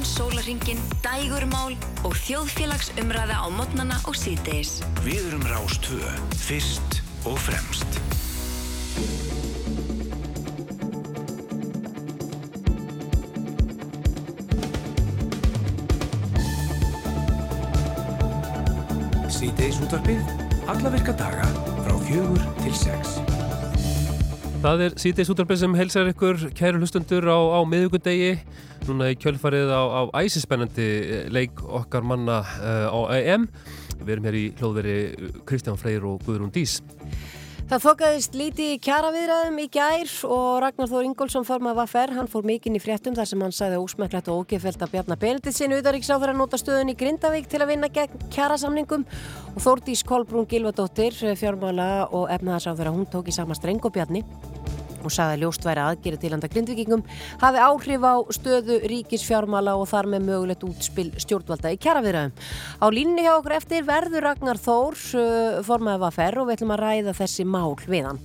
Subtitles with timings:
[0.00, 4.80] allan sólaringin, dægurmál og þjóðfélagsumræða á modnana og síðdeis.
[5.04, 6.00] Við erum Rástvö,
[6.40, 8.00] fyrst og fremst.
[19.28, 20.24] Sýteis útvarpið,
[20.64, 21.44] alla virka daga
[21.84, 23.18] frá fjögur til sex.
[24.60, 28.38] Það er síðdeis útvarpið sem helsar ykkur kæru hlustundur á, á miðugundegi
[28.88, 30.88] núna í kjölfarið á, á æsispennandi
[31.32, 33.48] leik okkar manna uh, á EM.
[34.00, 34.96] Við erum hér í hlóðveri
[35.48, 36.78] Kristján Freyr og Guðrún Dís.
[37.70, 42.14] Það þokkaðist lítið í kjara viðræðum í gær og Ragnar Þór Ingólfsson formað var ferr.
[42.16, 45.76] Hann fór mikinn í fréttum þar sem hann sagði ósmæklegt og ógefelt að Bjarnar Benediktsson
[45.76, 49.06] auðaríksáður að nota stöðun í Grindavík til að vinna gegn kjarasamningum
[49.54, 54.26] og Þórdís Kolbrún Gilvadóttir, fjármála og efnaðarsáður að hún tók í sama streng og Bjarni
[55.04, 57.04] og sagði að ljóst væri aðgeri til handa grindvikingum
[57.40, 62.36] hafi áhrif á stöðu ríkisfjármála og þar með mögulegt útspil stjórnvalda í kjaraviðraðum.
[62.80, 65.00] Á línni hjá okkur eftir verður Ragnar Þór
[65.66, 68.22] formaðið var ferr og við ætlum að ræða þessi mál við hann.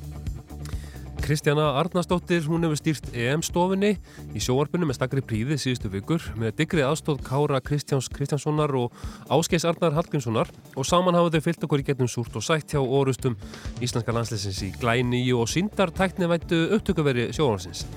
[1.25, 3.95] Kristjana Arnarsdóttir, hún hefur stýrt EM-stofinni
[4.37, 8.93] í sjóarpunni með stakri príði síðustu vikur með digrið aðstóð Kára Kristjáns Kristjánssonar og
[9.33, 12.83] Áskeis Arnar Hallgrímssonar og saman hafa þau fyllt okkur í getnum súrt og sætt hjá
[12.83, 13.33] orustum
[13.81, 17.87] Íslandska landsleisins í glæni og síndartæknivættu upptökuveri sjóansins.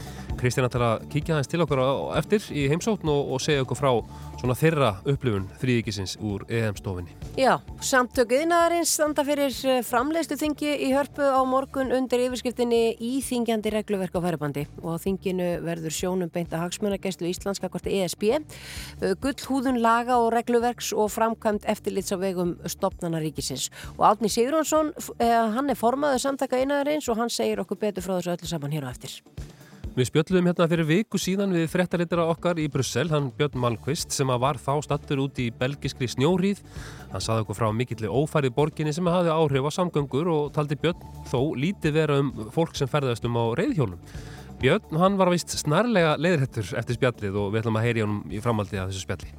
[0.41, 1.85] Kristjana ætlar að kíkja aðeins til okkur
[2.17, 3.93] eftir í heimsókn og, og segja okkur frá
[4.39, 7.15] svona þeirra upplifun þrýðikisins úr EM-stofinni.
[7.39, 9.55] Já, samtökuðinaðarins standa fyrir
[9.87, 15.95] framleiðstu þingi í hörpu á morgun undir yfirskriftinni íþingjandi regluverk á færibandi og þinginu verður
[15.95, 18.29] sjónum beint að hagsmunagæslu Íslandska hvort ESB,
[19.25, 23.69] gullhúðun laga og regluverks og framkvæmt eftirlits á vegum stopnanaríkisins.
[23.99, 28.37] Og Átni Sigurðansson, hann er formaður samtaka einaðarins og hann segir okkur betur frá þessu
[28.37, 29.19] öllu saman hér á eftir.
[29.99, 34.31] Við spjöldum hérna fyrir viku síðan við frettarittara okkar í Brussel, hann Björn Malmqvist sem
[34.31, 36.61] var þá stattur út í belgiskri snjóríð.
[37.11, 41.03] Hann saði okkur frá mikillir ófærið borginni sem hafði áhrif á samgöngur og taldi Björn
[41.33, 43.99] þó lítið vera um fólk sem ferðast um á reyðhjólum.
[44.63, 48.45] Björn, hann var vist snarlega leiðrættur eftir spjallið og við ætlum að heyri honum í
[48.45, 49.35] framhaldi af þessu spjalli.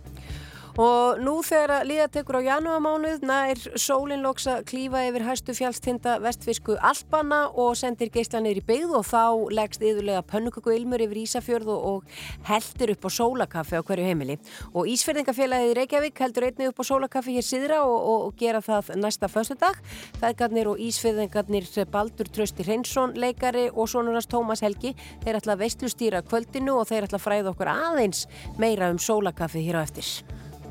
[0.79, 5.51] Og nú þegar að líða tekur á janúamánuð nær sólinn loks að klífa yfir hæstu
[5.57, 9.23] fjálstinda vestfisku Alpana og sendir geislanir í byggð og þá
[9.59, 12.07] leggst yðurlega pönnuköku ilmur yfir Ísafjörð og
[12.47, 14.39] heldur upp á sólakaffi á hverju heimili.
[14.71, 19.27] Og Ísferðingafélagið Reykjavík heldur einnig upp á sólakaffi hér síðra og, og gera það næsta
[19.27, 19.83] föstudag.
[20.23, 24.95] Feðgarnir og Ísferðingarnir Baldur Trösti Hreinsson, leikari og sonunars Tómas Helgi,
[25.25, 29.67] þeir ætla að veistlustýra kvöldinu og þeir ætla að fræða okkur aðeins meira um sólakaffi
[29.67, 30.21] hér á eftir.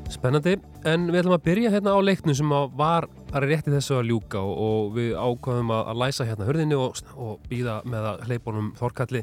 [0.09, 0.55] Spennandi,
[0.89, 4.39] en við ætlum að byrja hérna á leiknum sem var að rétti þessu að ljúka
[4.41, 8.71] og, og við ákvaðum að, að læsa hérna hörðinni og, og býða með að hleypunum
[8.79, 9.21] Þorkalli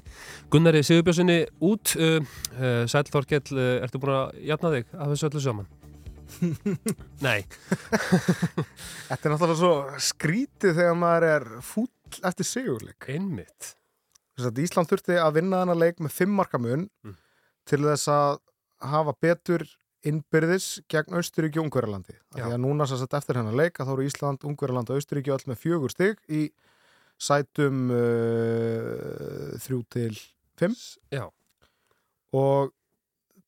[0.52, 2.20] Gunnari Sigurbjörnssoni út uh,
[2.54, 5.72] uh, Sæl Þorkell, uh, ertu búin að jafna þig af þessu öllu saman?
[7.26, 7.40] Nei.
[9.08, 9.72] Þetta er náttúrulega svo
[10.06, 13.08] skrítið þegar maður er fúll eftir sigurleik.
[13.10, 13.72] Einmitt.
[14.38, 17.18] Ísland þurfti að vinna þennan leik með fimm markamun mm.
[17.66, 18.38] til þess að
[18.86, 19.66] hafa betur
[20.06, 22.16] innbyrðis gegn Austuríki og Ungverðarlandi.
[22.34, 25.50] Því að núna sett eftir hennar leik að þá eru Ísland, Ungverðarland og Austuríki öll
[25.50, 26.46] með fjögur stygg í
[27.16, 30.12] sætum uh, þrjú til
[30.60, 30.76] fimm.
[31.14, 31.26] Já.
[32.36, 32.72] Og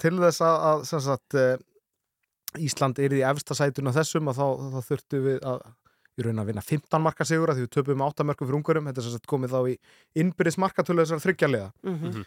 [0.01, 4.81] til þess að, að sagt, uh, Ísland er í efsta sætuna þessum að þá, þá
[4.89, 5.67] þurftu við að
[6.19, 8.91] í raun að vinna 15 marka sigur að því við töpum 8 markum fyrir Ungverðum.
[8.91, 9.75] Þetta er sett komið þá í
[10.23, 11.69] innbyrðis markatölu þessar þryggjarlega.
[11.85, 12.25] Mm -hmm.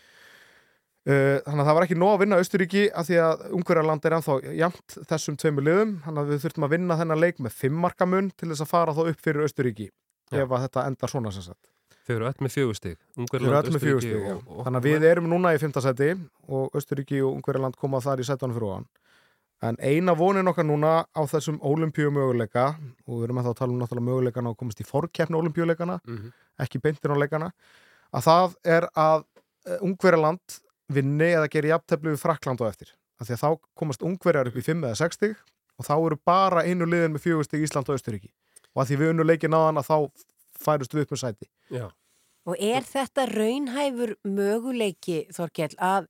[1.02, 4.16] Uh, þannig að það var ekki nóg að vinna Östuríki af því að Ungverjarland er
[4.20, 7.80] ennþá jamt þessum tveimu liðum, þannig að við þurftum að vinna þennan leik með fimm
[7.82, 9.88] marka mun til þess að fara þá upp fyrir Östuríki
[10.32, 11.72] ef að þetta endar svona sem sagt.
[12.06, 12.54] Þau eru öll með
[14.30, 14.36] já.
[14.66, 16.12] Þannig að við erum núna í fymtasæti
[16.54, 18.88] og Östuríki og Ungverjarland koma þar í sætunum fyrir ofan.
[19.62, 22.72] En eina vonin okkar núna á þessum ólimpíu möguleika
[23.06, 24.58] og við erum að tala um náttúrulega möguleikana og
[27.22, 27.52] leikana
[28.12, 29.28] að það er að
[29.86, 30.62] Ungverjarland
[30.96, 32.92] vinni eða gerir jafntefni við Frakland á eftir.
[33.22, 35.40] Af því að þá komast ungverjar upp í 5 eða 6 stig
[35.80, 38.32] og þá eru bara einu liðin með 4 stig Ísland og Östuríki.
[38.74, 39.98] Og að því við unnu leikin á þann að þá
[40.62, 41.50] færust við upp með sæti.
[41.74, 41.88] Já.
[42.50, 46.08] Og er þetta raunhæfur möguleiki, Þorkell, að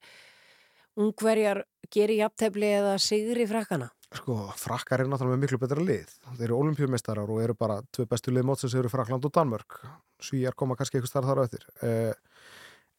[0.99, 3.89] ungverjar gerir jafntefni eða sigri frakkana?
[4.11, 6.15] Sko, frakkar er náttúrulega með miklu betra lið.
[6.35, 9.77] Þeir eru olimpíumestarar og eru bara tvei bestu lið mótsins eru Frakland og Danmörk.
[10.23, 11.67] Svíjar koma kannski eitthvað starf þar á eftir.
[11.79, 12.11] Uh,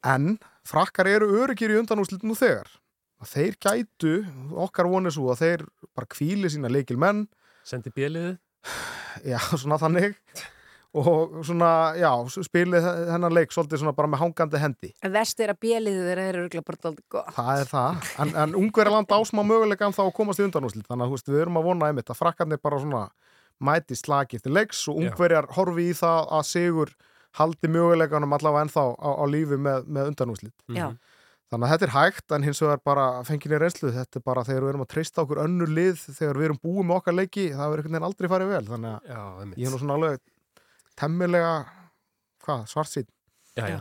[0.02, 2.70] En frakkar eru öryggir í undanúslitinu þegar.
[3.22, 4.14] Að þeir gætu,
[4.64, 7.26] okkar vonið svo að þeir bara kvíli sína leikil menn.
[7.66, 8.36] Sendi bjeliði?
[9.28, 10.16] Já, svona þannig.
[10.92, 12.10] og svona, já,
[12.44, 16.26] spilið hennar leik svolítið svona bara með hangandi hendi En vest er að bjeliðu þeirra
[16.28, 20.12] er örgulega bara alltaf gott Það er það, en, en ungverjaland ásmá möguleika þá að
[20.18, 23.06] komast í undanúslit þannig að veist, við erum að vona einmitt að frakkarnir bara svona
[23.64, 26.92] mæti slagi eftir leiks og ungverjar horfi í það að Sigur
[27.38, 30.92] haldi möguleikanum allavega ennþá á, á lífi með, með undanúslit Já.
[31.52, 34.62] Þannig að þetta er hægt en hins vegar bara fenginni reynslu, þetta er bara þegar
[34.64, 37.72] við erum að treysta okkur önnur lið, þegar við erum búið með okkar leiki, það
[37.72, 38.62] verður einhvern veginn aldrei farið vel.
[38.70, 39.18] Þannig að já,
[39.60, 40.22] ég er nú svona alveg
[41.02, 41.50] temmilega
[42.72, 43.10] svart sín.
[43.52, 43.78] Já, já,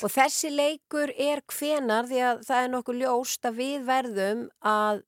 [0.00, 5.02] og þessi leikur er hvenar því að það er nokkuð ljóst að við verðum að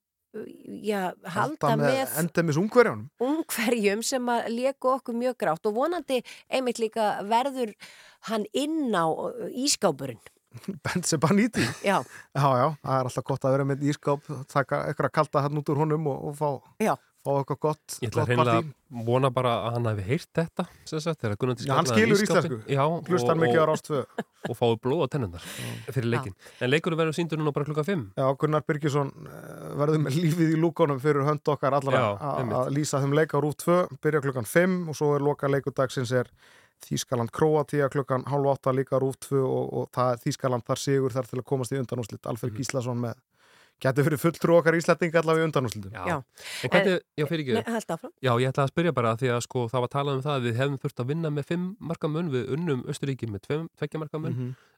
[0.83, 6.81] já, halda með endemis ungverjum ungverjum sem að leku okkur mjög grátt og vonandi einmitt
[6.81, 7.73] líka verður
[8.29, 9.05] hann inn á
[9.51, 10.21] ískápurinn
[10.85, 11.97] Benze Baníti já.
[12.03, 15.59] já, já, það er alltaf gott að vera með ískáp taka eitthvað að kalta hann
[15.61, 16.49] út úr honum og, og fá,
[17.23, 18.71] fá eitthvað gott Ég ætla reynilega að
[19.07, 22.59] vona bara að hann hefði heyrt þetta sagt, já, Hann skilur íslensku,
[23.09, 24.01] hlustar mikið á rástfö
[24.43, 25.45] og fáið blóð á tennundar
[25.87, 30.03] fyrir leikin, en leikurinn verður síndur núna bara klukka 5 Já, Gunnar Birgisson eh, verður
[30.03, 33.79] með lífið í lúkonum fyrir hönd okkar allar að lýsa þeim leika á rút 2,
[34.03, 36.29] byrja klukkan 5 og svo er loka leikudagsins er
[36.87, 41.39] Þískaland Kroatia klukkan halv átta líka rútfu og, og það, Þískaland þar sigur þar til
[41.39, 42.57] að komast í undanúslitt Alfred -hmm.
[42.63, 43.15] Gíslason með
[43.81, 46.17] getur fyrir fulltrú okkar ísletting allavega í undanúslitum Já, já.
[46.63, 49.85] en hvernig, já fyrir ekki Já, ég ætla að spyrja bara því að sko það
[49.85, 52.85] var talað um það að við hefum þurft að vinna með fimm markamun við unnum
[52.93, 54.69] Östuríki með tveggja markamun mm -hmm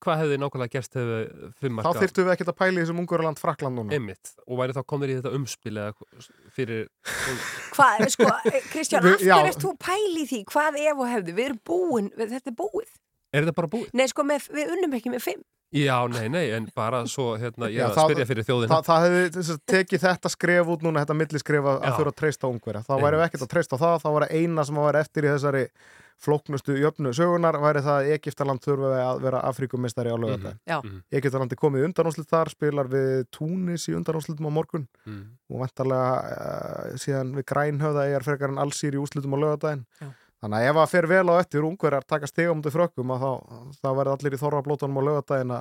[0.00, 1.90] hvað hefði nákvæmlega gerst hefur fimm marka?
[1.90, 3.94] Þá þyrtu við ekkert að pæli þessum ungurland frakland núna.
[3.96, 6.84] Einmitt, og væri þá komir í þetta umspil eða fyrir...
[7.74, 8.30] Hvað, sko,
[8.70, 11.36] Kristján, aftur erst þú pæli því, hvað ef og hefðu?
[11.38, 12.92] Við erum búin, þetta er búið.
[13.30, 13.88] Er þetta bara búið?
[13.94, 15.42] Nei, sko, með, við unnum ekki með fimm.
[15.70, 18.74] Já, nei, nei, en bara svo, hérna, ég er að spyrja fyrir þjóðina.
[18.74, 22.82] Það, það hefði tekið þetta skref út núna, þetta milliskref að þurfa að treysta ungverja.
[22.88, 25.62] Þá væri við ekkert að treysta það, þá var eina sem var eftir í þessari
[26.20, 30.52] flóknustu jöfnu sögunar væri það að Egiptaland þurfa að vera Afrikumistari á lögata.
[30.52, 31.02] Mm -hmm.
[31.20, 35.22] Egiptaland er komið undanúslut þar, spilar við Túnis í undanúslutum á morgun mm.
[35.48, 39.86] og vendarlega uh, síðan við Grænhöfða eigar frekar en allsýr í úslutum á lögatæðin.
[40.40, 43.32] Þannig að ef það fer vel á eftir ungverjar taka stegamöndu frökkum að þá,
[43.90, 45.52] verður allir í þorrablótunum á lögatæðin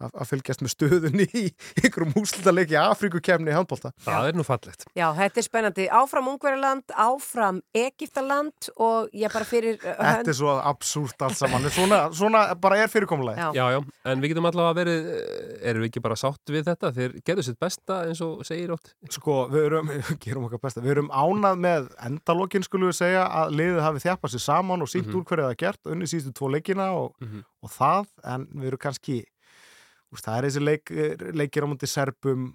[0.00, 1.44] að að fylgjast með stöðunni í
[1.84, 3.92] ykkurum húslutalegi Afrikukemni í handbólta.
[4.04, 4.86] Það er nú fallegt.
[4.96, 5.86] Já, þetta er spennandi.
[6.00, 9.78] Áfram Ungverjaland, áfram Egiptaland og ég bara fyrir...
[9.82, 11.68] Uh, þetta er svo absúrt alls saman.
[11.74, 13.40] Svona, svona bara er fyrirkomulegi.
[13.40, 13.50] Já.
[13.56, 13.80] já, já,
[14.12, 16.92] en við getum allavega verið, eh, erum við ekki bara sátt við þetta?
[16.96, 18.94] Þeir gerðu sitt besta eins og segir ótt.
[19.10, 19.92] Sko, við erum,
[20.24, 24.34] gerum okkar besta, við erum ánað með endalókin skulum við segja að liðið hafi þjapað
[24.34, 25.20] sér saman og sínt mm -hmm.
[25.20, 27.44] úr hverju það gert, unni sístu tvo leikina og, mm -hmm.
[27.62, 29.24] og það, en við erum kannski
[30.10, 30.92] Úst, það er þessi leik,
[31.38, 32.48] leikir á múndi serbum,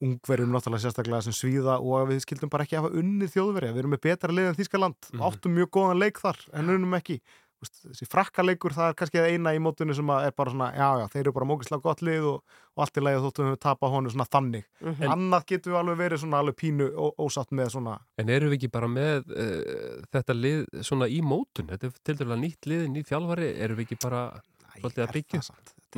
[0.00, 3.74] ungverjum náttúrulega sérstaklega sem svíða og við skildum bara ekki að hafa unnið þjóðverja.
[3.76, 5.28] Við erum með betra leið en Þískaland mm -hmm.
[5.28, 7.20] áttum mjög góðan leik þar en unnum ekki.
[7.60, 11.06] Úst, þessi frakkaleikur það er kannski eina í mótunni sem er bara svona, já já,
[11.12, 14.10] þeir eru bara mókislega gott lið og, og allt í lagi þóttum við tapa honu
[14.10, 14.64] svona þannig.
[14.80, 15.12] Mm -hmm.
[15.12, 17.98] Annað getur við alveg verið svona alveg pínu ó, ósatt með svona.
[18.16, 21.68] En eru við ekki bara með uh, þetta lið svona í mótun?
[21.68, 24.40] Þetta er til dærulega nýtt lið, nýtt þjálfari, eru við ekki bara
[24.80, 25.40] svolítið að byggja?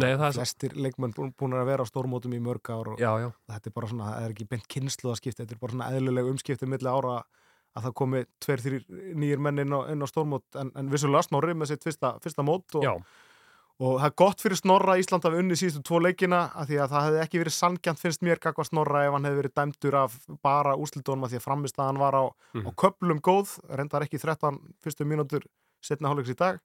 [0.00, 3.29] Nei, það flestir leikmenn búin, að vera á stórmótum í mörg ár og já, já.
[3.53, 6.69] þetta er bara svona, það er ekki beint kynsluðaskipti, þetta er bara svona eðluleg umskipti
[6.71, 7.19] millir ára
[7.73, 8.87] að það komi tveir, þrjir
[9.21, 12.44] nýjir menn inn á, inn á stórmót en, en vissulega Snorri með sitt fyrsta, fyrsta
[12.44, 13.05] mót og,
[13.83, 16.93] og það er gott fyrir Snorra Ísland við unni síðustu tvo leikina að því að
[16.93, 20.19] það hefði ekki verið sangjant finnst mér kakva Snorra ef hann hefði verið dæmdur af
[20.44, 22.69] bara úslitónum að því að framist að hann var á, mm.
[22.69, 25.49] á köplum góð, reyndar ekki 13 fyrstu mínútur
[25.84, 26.61] setna hálfleiks í dag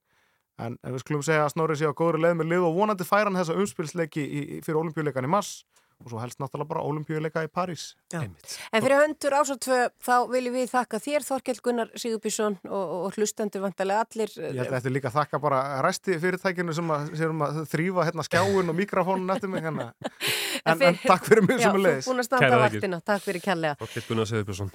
[0.58, 3.06] En, en við skulum segja að Snorri sé á góðri leið með lið og vonandi
[3.06, 5.60] færa hann þessa umspilsleiki í, í, fyrir olimpíuleikan í mars
[5.98, 7.88] og svo helst náttúrulega bara olimpíuleika í París.
[8.14, 13.64] En fyrir höndur ásáttvö þá viljum við þakka þér Þorkjell Gunnar Sigurbjörnsson og, og hlustendur
[13.64, 14.34] vantarlega allir.
[14.38, 18.26] Ég held eftir líka að þakka bara resti fyrirtækinu sem að, sem að þrýfa hérna
[18.28, 19.90] skjáin og mikrofónun eftir mig hérna.
[20.68, 21.98] En, en, en takk fyrir mjög sem að leiðis.
[21.98, 22.98] Já, þú búin að standa vaktina.
[23.06, 23.76] Takk fyrir kærlega.
[23.78, 24.72] Þorkjell Gunnar Sigurbjörnsson.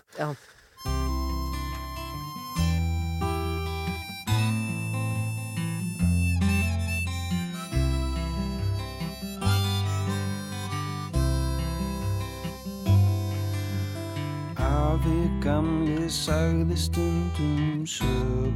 [16.14, 18.54] Sagði stundum sögur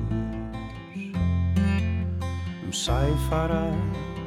[2.68, 3.66] Um sæfara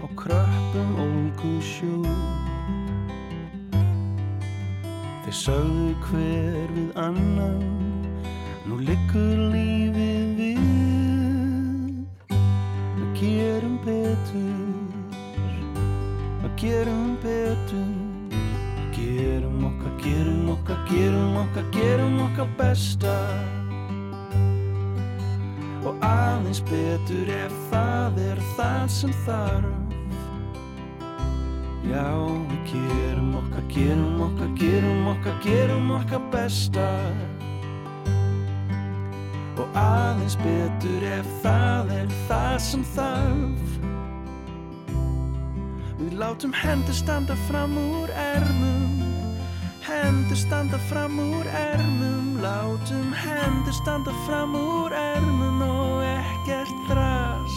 [0.02, 2.00] á kröppum ólgu sjó
[5.22, 7.62] Þeir sögðu hver við annan
[8.66, 10.58] Nú liggur lífið við.
[12.34, 14.68] Að gerum betur
[16.42, 17.99] Að gerum betur
[19.80, 23.16] okkar, gerum okkar, gerum okkar, gerum okkar besta.
[25.84, 29.76] Og aðeins betur ef það er það sem þarf.
[31.88, 32.12] Já,
[32.50, 36.88] við gerum okkar, gerum okkar, gerum okkar, gerum okkar besta.
[39.56, 43.76] Og aðeins betur ef það er það sem þarf.
[46.00, 48.99] Við látum hendur standa fram úr ermum
[49.80, 57.56] Hendur standa fram úr ermum Látum hendur standa fram úr ermum og ekkert þras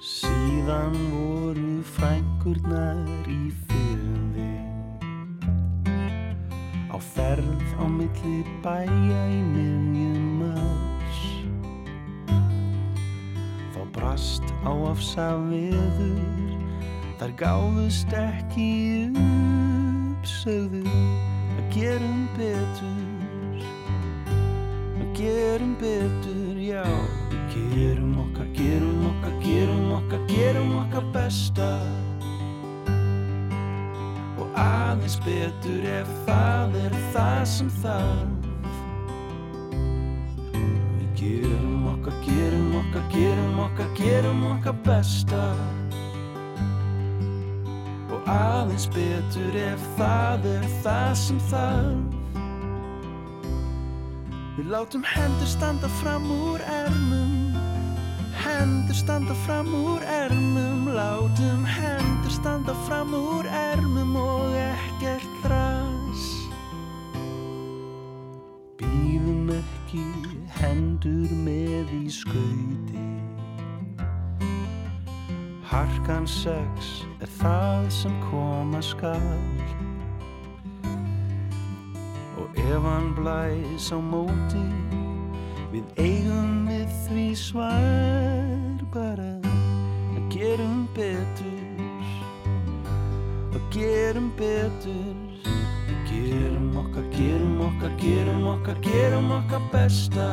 [0.00, 4.54] Síðan voru frænkurnar í fyrði
[6.88, 11.20] Á ferð á milli bæja í miðjum mars.
[13.76, 16.16] Þá brast á afsa viður
[17.20, 18.72] Þar gáðust ekki
[19.12, 19.65] upp
[20.26, 23.60] Sögðu að gerum betur.
[24.98, 26.82] Að gerum betur, já.
[27.54, 31.68] Gerum okkar, gerum okkar, gerum okkar, gerum okkar besta.
[34.34, 38.52] Og aðeins betur ef það er það sem þarf.
[40.58, 45.44] Við gerum okkar, gerum okkar, gerum okkar, gerum okkar besta
[48.26, 52.16] aðeins betur ef það er það sem þarf.
[54.56, 57.54] Við látum hendur standa fram úr ermum.
[58.40, 60.88] Hendur standa fram úr ermum.
[60.96, 66.26] Látum hendur standa fram úr ermum og ekkert þras.
[68.80, 70.06] Býðum ekki
[70.56, 73.04] hendur með í skauti
[75.76, 79.20] Harkan sex er það sem koma skal.
[82.40, 84.64] Og ef hann blæs á móti
[85.74, 89.34] Við eigum við því svar bara.
[90.16, 91.66] Að gerum betur
[93.52, 95.16] að gerum betur.
[96.08, 100.30] Gerum okkar, gerum okkar, gerum okkar, gerum okkar besta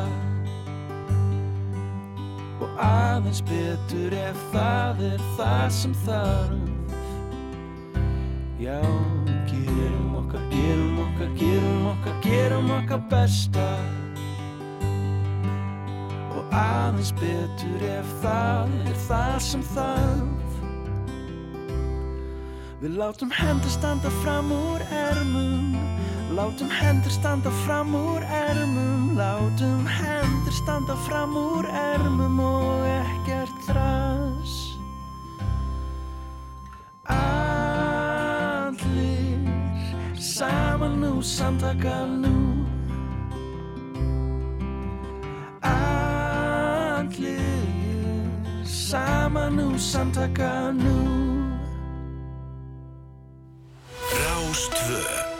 [2.63, 6.69] og aðeins betur ef það er það sem þarf.
[8.63, 8.79] Já,
[9.49, 13.67] gerum okkar, gerum okkar, gerum okkar, gerum okkar besta.
[16.31, 20.39] Og aðeins betur ef það er það sem þarf.
[22.83, 25.75] Við látum hendur standa fram úr ermum
[26.33, 34.53] Látum hendur standa fram úr ermum Látum hendur standa fram úr ermum og ekkert þras.
[37.05, 38.57] Allir
[40.17, 42.65] saman nú, samtaka nú.
[45.61, 47.05] Allir
[48.65, 50.97] saman nú, samtaka nú.
[54.09, 55.32] Rástvö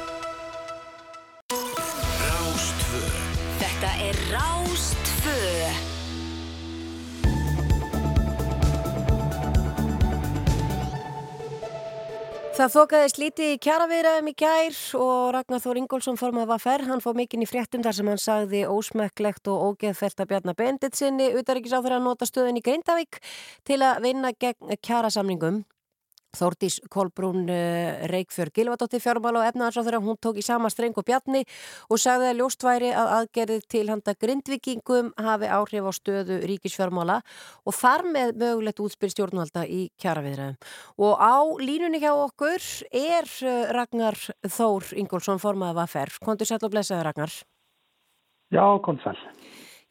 [12.54, 16.84] Það þokaðist lítið í kjaraviðræðum í gær og Ragnar Þór Ingólfsson formað var ferr.
[16.86, 20.94] Hann fóð mikinn í fréttum þar sem hann sagði ósmekklegt og ógeðfelt að bjarna bendit
[20.94, 23.18] sinni utaríkis á þeirra að nota stöðin í Grindavík
[23.66, 25.64] til að vinna gegn kjarasamningum.
[26.34, 31.44] Þórdís Kolbrún uh, Reykjörg Gilvardóttir fjármála og efnaðarsáþur hún tók í sama streng og bjarni
[31.90, 37.20] og sagði að ljóstværi að aðgerðið til handa grindvikingum hafi áhrif á stöðu ríkisfjármála
[37.64, 40.60] og þar með mögulegt útspil stjórnvalda í kjaraviðræðum.
[40.98, 46.22] Og á línunni hjá okkur er uh, Ragnar Þór Ingólfsson formaðið að ferð.
[46.26, 47.42] Kontur sæl og blessaði Ragnar.
[48.54, 49.18] Já, konsal.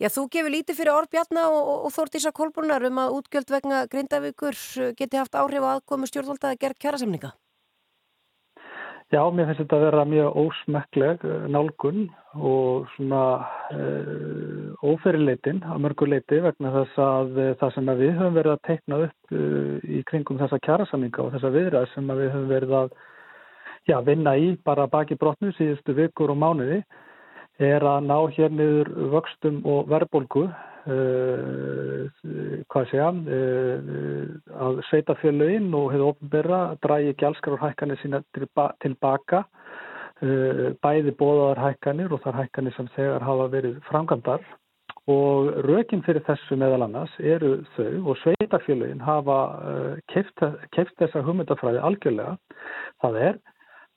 [0.03, 3.53] Já, þú gefur lítið fyrir orð Bjarna og, og, og Þórtísa Kolbrunar um að útgjöld
[3.55, 4.57] vegna Grindavíkur
[4.99, 7.31] geti haft áhrif á aðkomu stjórnvalda að gera kjærasemninga.
[9.15, 12.01] Já, mér finnst þetta að vera mjög ósmekkleg eh, nálgun
[12.33, 13.21] og svona
[13.77, 18.63] uh, óferileitin á mörguleiti vegna þess að uh, það sem að við höfum verið að
[18.71, 22.75] teikna upp uh, í kringum þessa kjærasamninga og þessa viðræð sem að við höfum verið
[22.81, 22.99] að
[23.93, 26.81] já, vinna í bara baki brotnu síðustu vikur og mánuði
[27.61, 32.07] er að ná hér niður vöxtum og verðbólgu uh,
[32.73, 34.31] hvað segja uh,
[34.67, 42.13] að sveitafélögin og hefur ofnbyrra drægi gjaldskar og hækkanir sína tilbaka uh, bæði bóðaðar hækkanir
[42.13, 44.43] og þar hækkanir sem þegar hafa verið framkvæmdar.
[45.11, 49.39] Og rökin fyrir þessu meðal annars eru þau og sveitafélögin hafa
[50.13, 52.37] keift þessa hugmyndafræði algjörlega.
[53.03, 53.41] Það er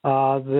[0.06, 0.52] að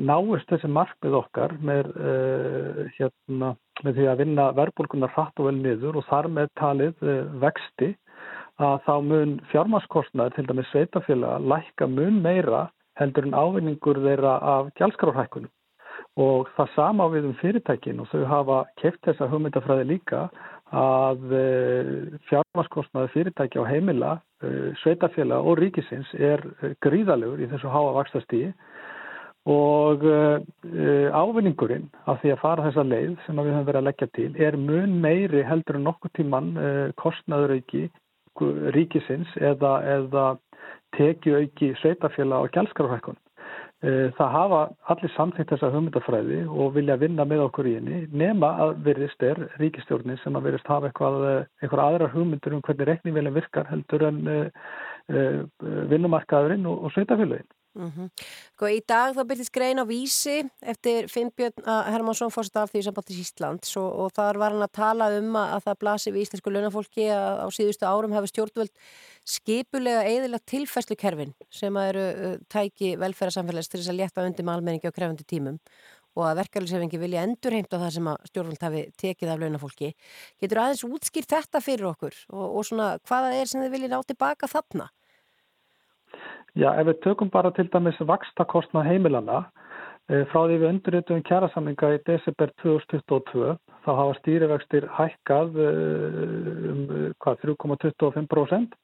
[0.00, 3.50] náist þessi markmið okkar með uh, hérna,
[3.82, 7.04] með því að vinna verbulgunar hratt og vel niður og þar með talið
[7.42, 7.90] vexti
[8.62, 12.68] að þá mun fjármaskostnaður til dæmis sveitafélaga lækka mun meira
[13.00, 15.50] heldur en ávinningur þeirra af gjaldskráðhækkunum
[16.22, 20.28] og það sama við um fyrirtækin og þau hafa keft þessa hugmyndafræði líka
[20.74, 21.24] að
[22.28, 24.12] fjármaskostnaður fyrirtæki á heimila,
[24.82, 26.42] sveitafélaga og ríkisins er
[26.84, 28.52] gríðalegur í þessu háa vakstastíi
[29.44, 30.04] og
[31.12, 34.56] ávinningurinn af því að fara þessa leið sem við höfum verið að leggja til er
[34.56, 36.54] mun meiri heldur en nokkur tíman
[36.96, 37.82] kostnaður ekki
[38.74, 40.24] ríkisins eða, eða
[40.96, 43.20] tekju auki sveitafélag á gjaldskráðhækkun.
[43.84, 44.58] Það hafa
[44.88, 49.42] allir samþýtt þessa hugmyndafræði og vilja vinna með okkur í henni nema að virðist er
[49.60, 51.26] ríkistjórnin sem að virðist hafa eitthvað,
[51.60, 54.22] eitthvað aðra hugmyndur um hvernig reikningvelin virkar heldur en
[55.92, 57.50] vinnumarkaðurinn og, og sveitafélagin.
[57.74, 58.08] Mm -hmm.
[58.70, 63.76] Í dag þá byrjast grein á vísi eftir Finnbjörn Hermansson fórst af því sambandis Íslands
[63.76, 67.08] og, og þar var hann að tala um að, að það blasi við íslensku launafólki
[67.10, 68.72] að á síðustu árum hefur stjórnvöld
[69.24, 74.88] skipulega eðilagt tilfæslukerfin sem að eru tæki velferðarsamfélags til þess að létta undir með almenningi
[74.88, 75.58] á krefandi tímum
[76.14, 79.94] og að verkefælishefingi vilja endurheimta það sem að stjórnvöld hafi tekið af launafólki.
[80.38, 83.98] Getur aðeins útskýrt þetta fyrir okkur og, og svona hvaða er sem þið viljið ná
[84.06, 84.90] tilbaka þarna?
[86.54, 89.40] Já, ef við tökum bara til dæmis vakstakostnað heimilana
[90.06, 95.72] e, frá því við undurritum kjærasamlinga í desember 2022 þá hafa stýrivextir hækkað e,
[96.70, 96.84] um
[97.26, 98.78] 3,25%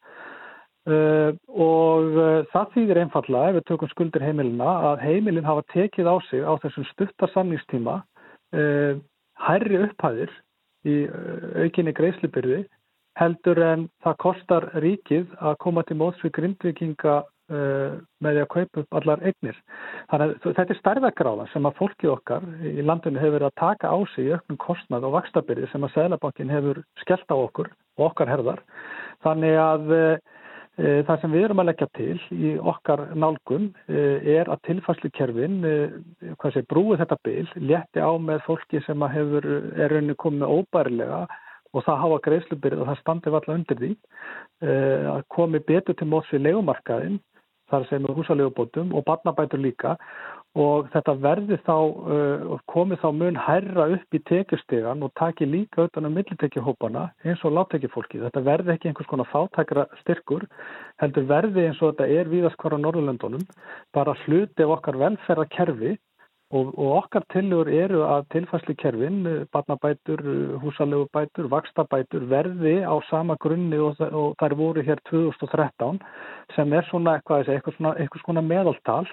[0.91, 0.99] e,
[1.69, 6.43] og það þýðir einfallega ef við tökum skuldir heimilina að heimilin hafa tekið á sig
[6.43, 8.01] á þessum stuttarsamningstíma
[9.47, 10.33] hærri upphæðir
[10.91, 11.05] í
[11.63, 12.65] aukinni greiðslubyrði
[13.21, 18.83] heldur en það kostar ríkið að koma til móts við grindvikinga með því að kaupa
[18.83, 19.57] upp allar eignir.
[20.11, 23.91] Þannig að þetta er stærðagráða sem að fólkið okkar í landinu hefur verið að taka
[23.91, 28.07] á sig í auknum kostnað og vakstabyrði sem að Sælabankin hefur skellt á okkur og
[28.11, 28.63] okkar herðar.
[29.25, 30.03] Þannig að e,
[30.79, 34.07] það sem við erum að leggja til í okkar nálgun e,
[34.39, 39.17] er að tilfæslukerfin, e, hvað sé, brúið þetta byl, létti á með fólki sem að
[39.19, 41.25] hefur, er rauninni komið óbærilega
[41.71, 43.91] og það hafa greiðslubyrð og það standi alltaf undir því
[45.07, 47.21] að komi betur til móts við legumarkaðin
[47.71, 49.97] þar sem er húsalegubótum og barnabætur líka
[50.59, 55.87] og þetta verði þá uh, komið þá mun hærra upp í tekjustegan og taki líka
[55.87, 58.19] utan á um millitekjuhópana eins og láttekjufólki.
[58.25, 60.49] Þetta verði ekki einhvers konar fátækra styrkur,
[60.99, 63.47] heldur verði eins og þetta er á Norðurlöndunum,
[63.95, 65.97] bara hluti af okkar velferðarkerfi
[66.51, 69.21] Og, og okkar tilur eru að tilfæslu kerfin,
[69.55, 70.23] barnabætur,
[70.59, 76.01] húsalegubætur, vakstabætur verði á sama grunni og, og þær voru hér 2013
[76.57, 79.07] sem er svona eitthvað, eitthvað, svona, eitthvað svona meðaltal.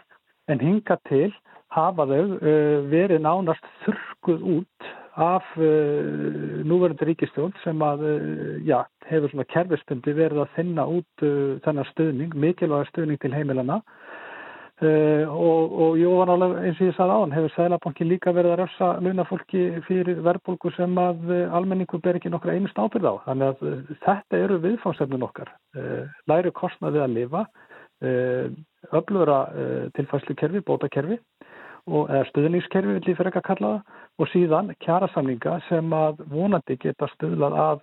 [0.50, 1.30] En hinga til
[1.76, 8.80] hafa þau uh, verið nánast þurkuð út af uh, núverandi ríkistjón sem að, uh, já,
[9.12, 11.28] hefur svona kerfispundi verið að finna út
[11.67, 13.84] þennar stöðning, mikilvæga stöðning til heimilana
[14.78, 18.60] Uh, og, og jú, eins og ég sagði á hann hefur Sælabankin líka verið að
[18.60, 23.13] röfsa launafólki fyrir verðbólku sem að uh, almenningu ber ekki nokkra einust ábyrð á.
[23.24, 25.50] Þannig að uh, þetta eru viðfáðsefnun okkar.
[26.30, 27.42] Læri kostnaði að lifa
[28.94, 29.38] öflura
[29.98, 31.18] tilfæslukerfi, bótakerfi
[31.90, 36.78] og stuðningskerfi vil ég fyrir ekki að kalla það og síðan kjærasamlinga sem að vonandi
[36.84, 37.82] geta stuðlað af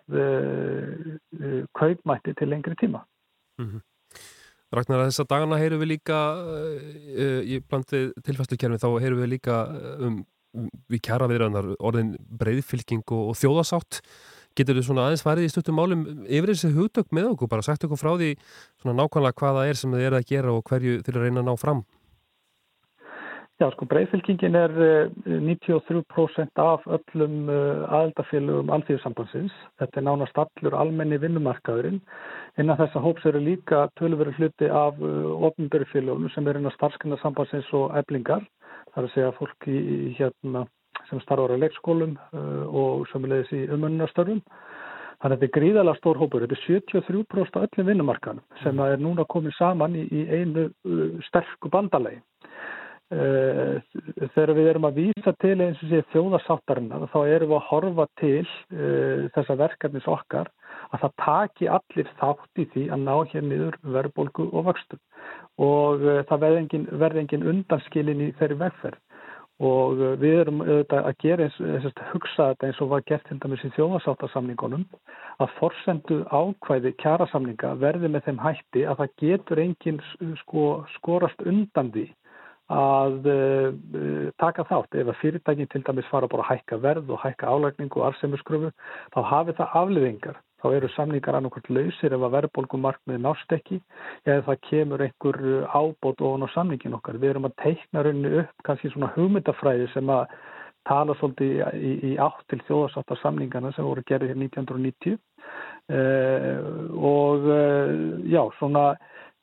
[1.81, 3.03] kaupmætti til lengri tíma.
[3.59, 3.83] Mm -hmm.
[4.79, 9.59] Ragnar að þessa dagana heyru við líka uh, í blandið tilfæslukerfi þá heyru við líka
[9.99, 10.23] um,
[10.55, 14.01] um við kjara viðræðanar orðin breyðfylking og, og þjóðasátt
[14.55, 17.87] getur þið svona aðeins farið í stuttum málum yfir þessi hugdökk með okkur, bara sagt
[17.87, 18.35] okkur frá því
[18.83, 21.43] svona nákvæmlega hvaða er sem þið er að gera og hverju þið er að reyna
[21.43, 21.83] að ná fram
[23.63, 24.73] Já, sko breyðfylkingin er
[25.31, 29.55] 93% af öllum aðeldafélugum alþjóðsambansins.
[29.79, 32.01] Þetta er nánast allur almenni vinnumarkaðurinn
[32.63, 37.97] Innan þessa hóps eru líka tölveru hluti af uh, ofnbjörgfélagunum sem er innan starfskennasambansins og
[37.99, 38.45] eblingar.
[38.93, 39.79] Það er að segja fólk í,
[40.19, 40.63] hérna
[41.09, 44.39] sem starfar á leikskólum og sömulegis í umönnastörfum.
[45.19, 46.45] Þannig að þetta er gríðalega stór hópur.
[46.45, 50.69] Þetta er 73% af öllum vinnumarkanum sem er núna komið saman í, í einu
[51.27, 52.23] sterku bandalegi.
[53.15, 53.77] Uh,
[54.33, 58.07] þegar við erum að vísa til eins og sé þjóðarsáttarinnar þá erum við að horfa
[58.19, 60.49] til uh, þessa verkefnis okkar
[60.89, 65.03] að það taki allir þátt í því að ná hér niður verðbólgu og vöxtum.
[65.63, 66.89] Og uh, það verði engin,
[67.21, 68.99] engin undanskilin í þeirri vegferð.
[69.63, 73.29] Og uh, við erum auðvitað að gera eins, eins, hugsa þetta eins og var gert
[73.29, 74.89] til dæmis í þjóðarsáttarsamningunum
[75.45, 80.05] að forsendu ákvæði kjærasamninga verði með þeim hætti að það getur engin
[80.43, 82.09] sko, skorast undan því
[82.73, 84.97] að uh, taka þátt.
[84.97, 88.73] Ef að fyrirtækin til dæmis fara bara að hækka verð og hækka álægningu og arsemuskrufu,
[89.13, 90.41] þá hafi það afliðingar.
[90.65, 93.83] Þá eru samningar annarkvæmt lausir ef að verðbólgumarkmið nást ekki
[94.25, 97.21] eða það kemur einhver ábót ofan á samningin okkar.
[97.21, 100.25] Við erum að teikna rauninu upp kannski svona hugmyndafræði sem að
[100.89, 105.19] tala svolítið í, í, í átt til þjóðarsáttar samningana sem voru gerðið hér 1990
[105.93, 106.65] uh,
[107.13, 107.93] og uh,
[108.25, 108.95] já, svona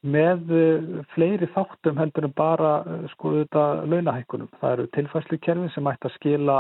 [0.01, 4.49] með uh, fleiri þáttum heldur en bara uh, sko þetta launahækkunum.
[4.61, 6.57] Það eru tilfæslukerfi sem ætti að skila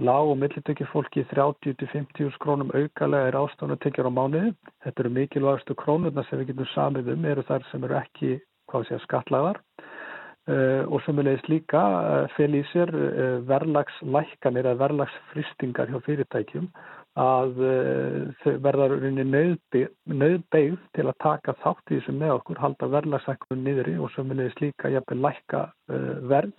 [0.00, 4.54] lág og millitökir fólki 30-50 skrónum aukalega er ástofn að tekja á mánuði.
[4.84, 8.38] Þetta eru mikilvægastu krónurna sem við getum samið um, eru þar sem eru ekki
[8.88, 9.60] sé, skatlaðar.
[10.48, 16.00] Uh, og sem við leiðist líka uh, fel í sér uh, verlagslækkanir eða verlagsfristingar hjá
[16.06, 16.70] fyrirtækjum
[17.18, 18.86] að eh, þau verða
[20.06, 24.60] nöðbeigð til að taka þátt í þessu með okkur, halda verðlagsækkunum niðri og svo myndist
[24.62, 26.54] líka jafnveg lækka uh, verð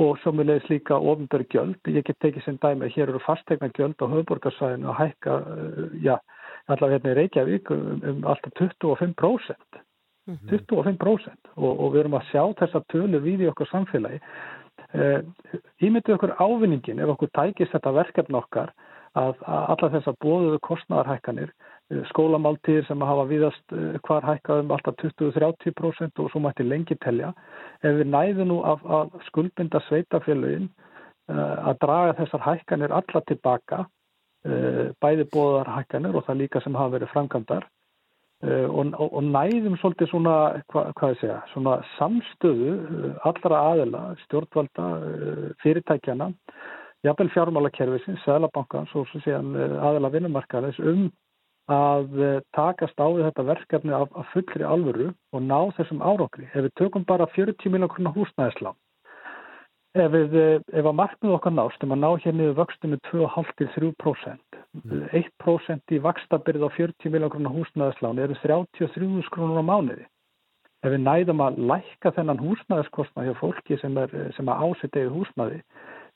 [0.00, 1.80] og svo myndist líka ofnbjörg gjöld.
[1.84, 5.84] Ég get tekið sem dæmi að hér eru fastegna gjöld á höfðborgarsæðinu að hækka, uh,
[6.00, 6.16] já,
[6.66, 9.82] allavega hérna í Reykjavík um, um alltaf 25%.
[10.28, 10.64] Mm -hmm.
[10.64, 14.20] 25% og, og við erum að sjá þessa tölur við í okkur samfélagi.
[15.80, 18.72] Ímyndu okkur ávinningin ef okkur tækist þetta verkefn okkar
[19.16, 21.52] að alla þessar bóðuðu kostnæðarhækkanir,
[21.90, 27.32] eh, skólamáltíðir sem hafa viðast eh, hvar hækkaðum alltaf 20-30% og svo mætti lengi telja.
[27.82, 30.68] Ef við næðum nú af, af skuldbynda sveitafélugin
[31.30, 33.86] eh, að draga þessar hækkanir alla tilbaka,
[35.02, 37.64] bæði bóðar hækkanir og það líka sem hafa verið framkvæmdar
[38.46, 40.34] og, og, og næðum svolítið svona,
[40.70, 42.76] hva, hvað ég segja, svona samstöðu
[43.26, 44.86] allra aðila, stjórnvalda,
[45.64, 46.30] fyrirtækjana
[47.06, 51.08] jafnvel fjármálakerfisins, Sælabankans og svo séðan eh, aðela vinnumarkaðis um
[51.70, 56.48] að eh, takast á þetta verkefni af, af fullri alvöru og ná þessum árókri.
[56.54, 58.08] Ef við tökum bara 40 miljón kr.
[58.16, 58.78] húsnæðislán,
[59.94, 63.02] ef, við, eh, ef að markmið okkar nást um að ná hér niður vöxtu með
[63.12, 65.08] 2,5-3%, mm.
[65.22, 67.50] 1% í vakstabyrð á 40 miljón kr.
[67.58, 69.46] húsnæðislán eru 33 kr.
[69.54, 70.08] á mánuði.
[70.86, 75.10] Ef við næðum að lækka þennan húsnæðiskostna hjá fólki sem, er, sem að ásett eða
[75.10, 75.62] húsnæði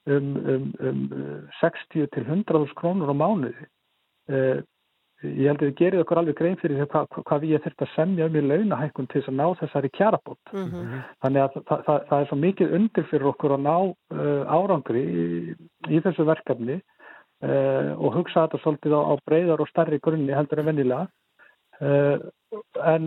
[0.06, 1.00] um, um, um
[1.60, 3.66] 60 til 100.000 krónur á mánuði.
[4.30, 4.62] Uh,
[5.22, 7.92] ég held að við gerum okkur alveg grein fyrir því hvað, hvað við þurfum að
[7.94, 10.52] semja um í launahækkun til þess að ná þessari kjarabót.
[10.52, 11.04] Mm -hmm.
[11.22, 15.02] Þannig að það, það, það er svo mikið undir fyrir okkur að ná uh, árangri
[15.02, 15.26] í,
[15.88, 16.78] í þessu verkefni
[17.46, 21.06] uh, og hugsa þetta svolítið á, á breyðar og starri grunni heldur en vennilega.
[21.82, 23.06] En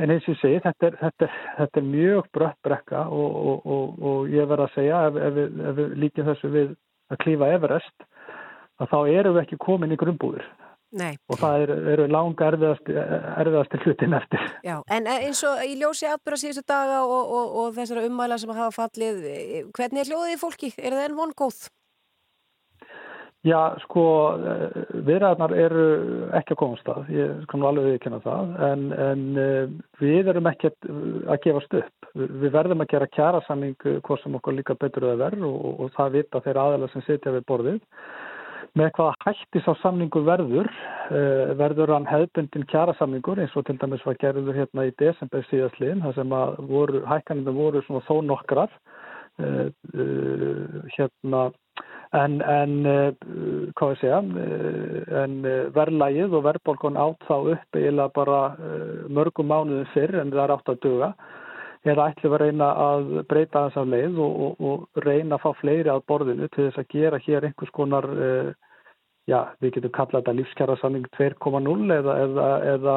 [0.00, 3.66] En eins og ég segi, þetta er, þetta þetta er mjög brött brekka og, og,
[3.76, 6.70] og, og ég verð að segja ef, ef, við, ef við líkjum þessu við
[7.12, 8.06] að klífa Everest,
[8.80, 10.46] að þá erum við ekki komin í grunnbúður.
[10.96, 11.12] Nei.
[11.28, 14.44] Og það eru, eru langa erfiðasti hlutin eftir.
[14.64, 19.18] Já, en eins og í ljósi atbyrra síðustu daga og þessara ummæla sem hafa fallið,
[19.76, 20.70] hvernig er hljóðið í fólki?
[20.78, 21.66] Er það enn von góð?
[23.44, 24.02] Já, sko,
[24.42, 25.82] eh, viðræðnar eru
[26.34, 30.48] ekki að komast að, ég skal nú alveg viðkynna það, en, en eh, við erum
[30.50, 32.08] ekki að gefast upp.
[32.16, 36.16] Við verðum að gera kjærasamning hvað sem okkur líka betur að verð og, og það
[36.16, 37.84] vita þeirra aðeila sem sitja við borðið.
[38.76, 40.70] Með hvaða hættis á samningur verður,
[41.06, 46.02] eh, verður hann hefðbundin kjærasamningur eins og til dæmis var gerður hérna í desember síðastliðin,
[46.02, 48.74] þar sem að voru, hækkaninu voru svona þó nokkrar,
[50.96, 51.40] hérna,
[52.16, 53.24] en, en eh,
[53.76, 54.20] hvað ég segja?
[54.42, 58.40] Eh, en eh, verðlægið og verðbólkun átt þá upp eiginlega bara
[59.12, 61.10] mörgum mánuðin fyrr en það er átt að duga.
[61.86, 65.42] Eða ætlum við að reyna að breyta þess af leið og, og, og reyna að
[65.44, 68.08] fá fleiri að borðinu til þess að gera hér einhvers konar
[69.30, 72.96] já, við getum kallað þetta lífskjara samning 2.0 eða, eða, eða,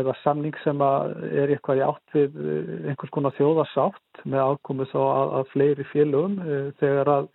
[0.00, 2.40] eða samning sem er eitthvað í átt við
[2.90, 6.40] einhvers konar þjóðarsátt með ákomið svo að, að fleiri félögum
[6.82, 7.30] þegar að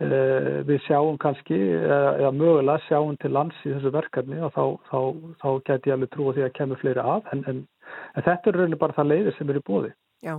[0.00, 5.00] við sjáum kannski eða mögulega sjáum til lands í þessu verkefni og þá, þá,
[5.42, 7.64] þá geti ég alveg trú að því að kemur fleiri að en, en,
[8.16, 9.90] en þetta er rauninni bara það leiðir sem eru búið.
[10.20, 10.36] Já.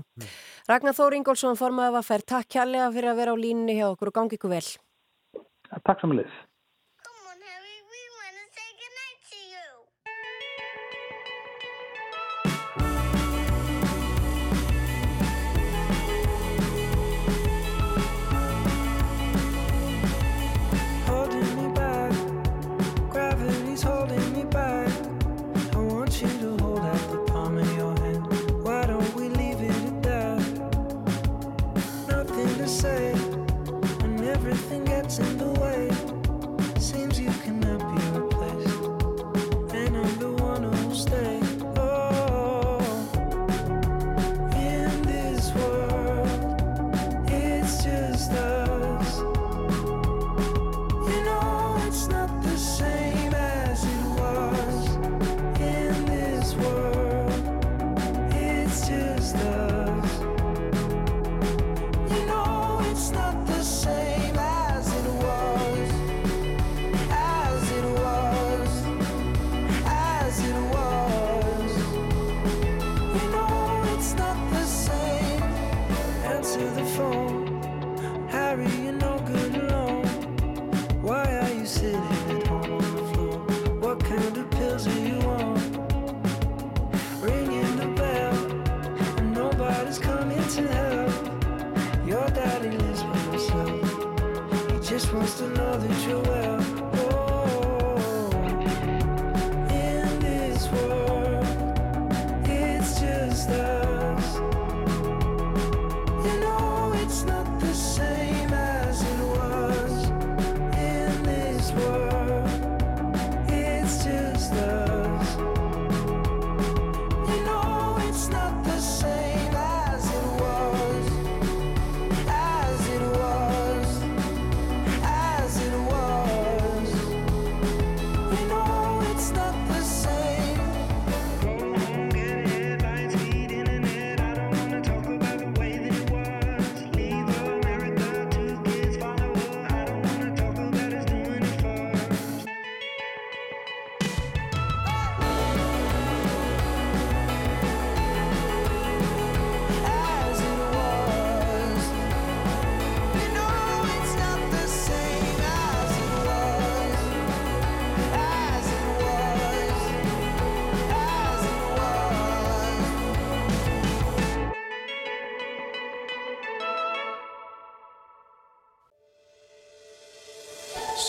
[0.70, 4.12] Ragnar Þór Ingólfsson formaði að fær takk kærlega fyrir að vera á línni hjá okkur
[4.12, 4.66] og gangi ykkur vel.
[5.86, 6.34] Takk samanleis.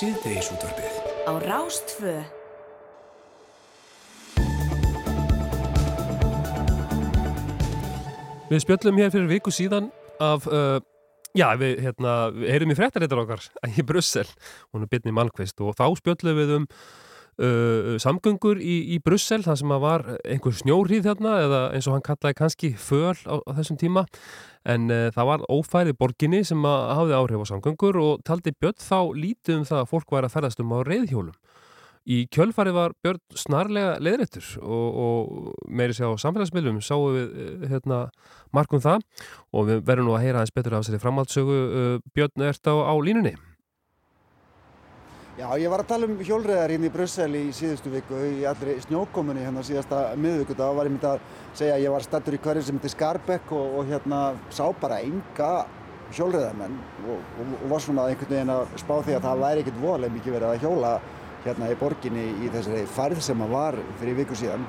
[0.02, 0.94] Síðdegisútvarpið.
[1.30, 2.12] Á Rástfö
[8.50, 10.82] Við spjöllum hér fyrir viku síðan af, uh,
[11.38, 14.26] já, við, hérna, við heyrum í fréttaréttar okkar í Brussel,
[14.74, 16.66] hún er byrni Malmqvist og þá spjöllum við um
[17.40, 21.96] uh, samgöngur í, í Brussel, það sem að var einhver snjórið þarna eða eins og
[21.96, 24.06] hann kallaði kannski föl á, á þessum tíma,
[24.68, 28.80] en uh, það var ófærið borginni sem að hafði áhrif á samgöngur og taldi Björn
[28.82, 31.38] þá lítið um það að fólk væri að ferðast um á reyðhjólum.
[32.02, 37.68] Í kjölfarið var Björn snarlega leðrættur og, og meiri sér á samfélagsmiðlum sáum við eh,
[37.70, 38.00] hérna,
[38.50, 39.06] markum það.
[39.54, 42.74] Og við verðum nú að heyra aðeins betur af þessari framhaldsögu uh, Björn ert á,
[42.74, 43.36] á línunni
[45.32, 48.74] Já, ég var að tala um hjólreðar hérna í Brussel í síðustu viku í allri
[48.84, 51.22] snjókomunni hérna síðasta miðvíku þá var ég myndið að
[51.56, 54.18] segja að ég var stættur í hverju sem heitir Skarbekk og, og hérna
[54.52, 55.48] sá bara enga
[56.12, 59.80] hjólreðamenn og, og, og var svona einhvern veginn að spá því að það væri ekkert
[59.86, 60.90] voðlega mikið verið að hjóla
[61.46, 64.68] hérna í borginni í þessari færð sem að var fyrir viku síðan.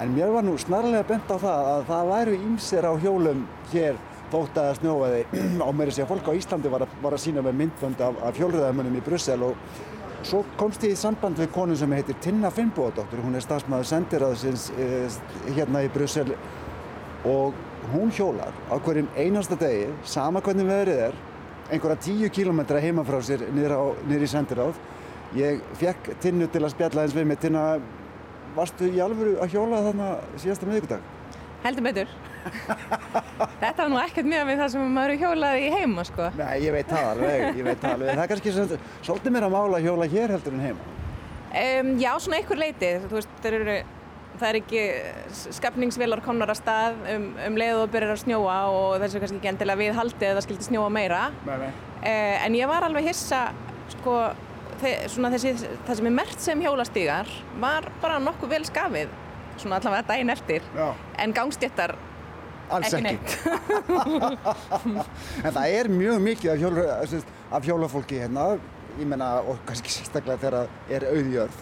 [0.00, 3.44] En mér var nú snarlega bent á það að það væru ímsir á hjólum
[3.74, 4.00] hér
[4.32, 5.20] þótt að snjóaði.
[5.68, 8.36] Á meiri segja fólk á Íslandi var að, var að sína með myndbönd af, af
[8.36, 9.56] hjólreðamönnum í Brussel og
[10.26, 14.64] Svo komst ég í samband við konu sem heitir Tinna Finnbóðadóttur, hún er stafsmæður sendiræðsins
[14.74, 15.18] eh,
[15.54, 16.32] hérna í Brussel
[17.28, 17.54] og
[17.92, 21.20] hún hjólar á hverjum einasta degi, sama hvernig veðrið er,
[21.70, 24.80] einhverja tíu kílometra heima frá sér niður í sendiráð.
[25.38, 27.66] Ég fekk Tinnu til að spjalla eins við mig, Tinna,
[28.56, 31.14] varstu í alvöru að hjóla þarna síðasta miðvíkudag?
[31.62, 32.18] Heldur betur.
[33.62, 36.30] Þetta var nú ekkert mjög við það sem maður eru hjólað í heima, sko.
[36.38, 38.14] Nei, ég veit það alveg, ég veit það alveg.
[38.14, 40.88] Það er kannski svolítið mála að hjóla hér heldur en heima.
[41.48, 42.90] Um, já, svona einhver leiti.
[43.08, 43.76] Veist, það eru,
[44.34, 44.82] það er ekki
[45.58, 49.52] skapningsvélar komnar að stað um, um leið og byrjar að snjóa og þessu kannski ekki
[49.52, 51.22] endilega við haldið að það skildi snjóa meira.
[51.48, 51.70] Nei, nei.
[52.02, 53.46] Uh, en ég var alveg hissa,
[53.96, 54.18] sko,
[55.10, 55.54] svona þessi,
[55.88, 57.32] það sem er mert sem hjólastígar
[57.62, 59.16] var bara nokkuð vel skafið,
[59.58, 60.68] svona allavega daginn eftir.
[60.76, 60.92] Já.
[61.18, 61.96] En gangstjættar
[62.68, 63.16] Alls Ekki
[65.46, 66.82] en það er mjög mikið af, hjóla,
[67.58, 68.44] af hjólafólki hérna,
[68.98, 71.58] ég menna, og kannski sérstaklega þegar það er auðjörð.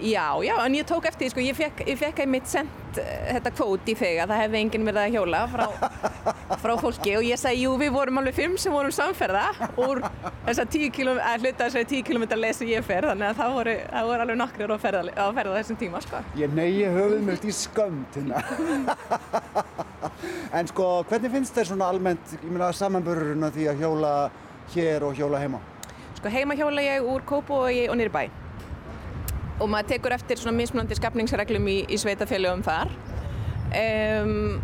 [0.00, 3.50] Já, já, en ég tók eftir sko, ég fekk, ég fekk einmitt sendt uh, þetta
[3.52, 5.64] kvót í þig að það hefði enginn verið að hjóla frá,
[6.62, 9.44] frá fólki og ég sagði, jú, við vorum alveg fimm sem vorum samferða
[9.76, 10.00] úr
[10.46, 13.76] þess að að hluta þessari tíu kilómetra leið sem ég fer, þannig að það voru,
[13.92, 16.24] það voru alveg nokkrir á ferða, á ferða þessum tíma, sko.
[16.40, 18.44] Ég neyji höfuð mér í skömmt hérna.
[20.56, 24.14] en sko, hvernig finnst þér svona almennt, ég meina, samanburðurinn að því að hjóla
[24.72, 25.66] hér og hjóla heima?
[26.16, 28.39] Sko, heima hjóla ég úr Kópavogi og niður í bæ
[29.60, 32.92] og maður tekur eftir svona mismunandi skapningsreglum í, í sveitafélögum þar.
[33.70, 34.60] Um,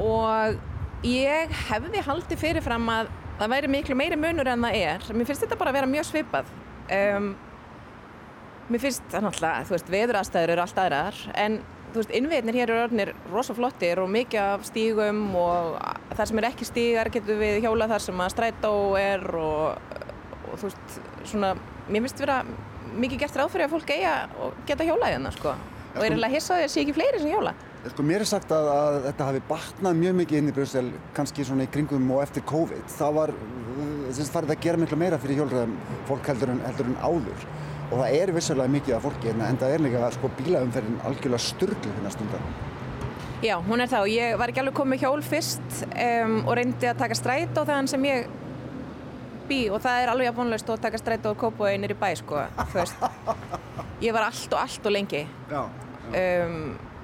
[0.00, 0.58] og
[1.06, 5.06] ég hefði haldið fyrirfram að það væri miklu meiri munur en það er.
[5.16, 6.52] Mér finnst þetta bara að vera mjög svipað.
[6.92, 7.32] Um,
[8.70, 11.22] mér finnst það náttúrulega þú veist, veðurastæður eru allt aðrar.
[11.34, 11.58] En
[11.92, 15.74] þú veist, innviðnir hér eru orðinir rosa flottir og mikið af stígum og
[16.16, 19.96] þar sem er ekki stígar getur við hjóla þar sem að strætó er og,
[20.48, 21.00] og þú veist,
[21.32, 21.54] svona
[21.88, 22.42] mér finnst vera
[22.96, 25.54] mikið gert ráð fyrir að fólk eiga og geta hjólað hérna sko.
[25.92, 28.28] og er eiginlega hissa á því að sé ekki fleiri sem hjóla Sko mér er
[28.30, 30.84] sagt að, að þetta hafi batnað mjög mikið inn í Brussel,
[31.16, 32.84] kannski svona í kringum og eftir COVID.
[32.94, 33.32] Það var,
[34.06, 35.72] þess að farið að gera miklu meira fyrir hjólræðum
[36.06, 37.48] fólk heldur en, heldur en áður.
[37.88, 41.46] Og það er vissulega mikið af fólki hérna, en það er líka sko bílaumferðin algjörlega
[41.48, 42.46] styrlu hérna stundar.
[43.42, 46.86] Já, hún er það og ég var ekki alveg komið hjól fyrst um, og reyndi
[46.86, 48.30] að taka stræt á þann sem ég
[49.52, 52.46] bý og það er alveg jafnvonlaust að taka stræt á kópu einir í bæ, sko,
[52.72, 53.04] þú veist.
[54.06, 55.26] Ég var allt og allt og lengi.
[55.50, 55.60] Já.
[56.12, 56.56] Um,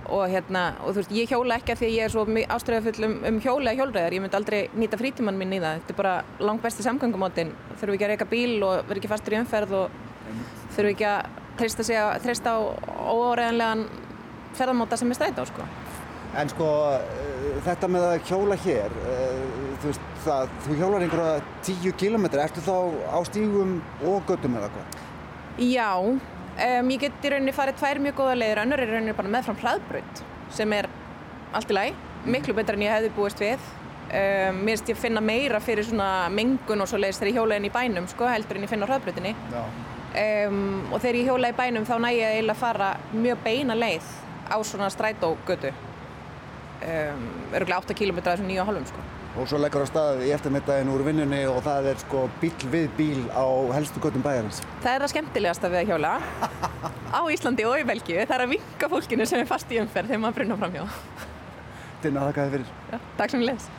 [0.08, 2.22] og hérna, og þú veist, ég hjóla ekki af því að ég er svo
[2.56, 5.98] ástriðafull um, um hjóla hjólræðar, ég myndi aldrei nýta frítíman minn í það, þetta er
[5.98, 6.14] bara
[6.48, 9.98] langt besti samgöngumótin þurfum ekki að reyka bíl og vera ekki fastur í umferð og
[10.72, 11.28] þurfum ekki að
[11.60, 12.58] treysta, sig að, treysta á
[13.12, 13.84] óáreðanlegan
[14.56, 15.68] ferðamóta sem er stræt á, sko.
[16.40, 16.70] En sko,
[17.68, 18.96] þetta með að hjóla hér,
[19.82, 22.76] þú veist, það, þú hjólar einhverja tíu kilómetri, ertu þá
[23.14, 24.98] á stígum og göttum eða hvað?
[25.58, 25.92] Já,
[26.58, 29.30] Um, ég get í rauninni farið tvær mjög góða leiðir, önnur er í rauninni bara
[29.30, 30.88] meðfram hraðbrönd sem er
[31.54, 33.68] allt í læg, miklu betra en ég hefði búist við.
[34.08, 37.58] Um, mér finnst ég finna meira fyrir svona mengun og svo leiðist þegar ég hjóla
[37.60, 39.34] inn í bænum sko, heldur en ég finna á hraðbröndinni.
[40.18, 40.58] Um,
[40.90, 44.10] og þegar ég hjóla í bænum þá næ ég eiginlega að fara mjög beina leið
[44.50, 45.70] á svona strætógötu.
[46.82, 49.06] Öruglega 8 km þessum 9,5 sko.
[49.38, 52.88] Og svo leggur á stað í eftirmiddaginn úr vinnunni og það er sko bíl við
[52.98, 53.46] bíl á
[53.76, 54.58] helstu göttum bæjarins.
[54.82, 56.12] Það er það skemmtilegasta við að hjóla
[57.14, 58.24] á Íslandi og í Belgíu.
[58.24, 60.88] Það er að vinka fólkinu sem er fast í umferð þegar maður brunnar fram hjá.
[62.02, 62.72] Dina, þakka þið fyrir.
[62.90, 63.70] Já, takk sem leðis.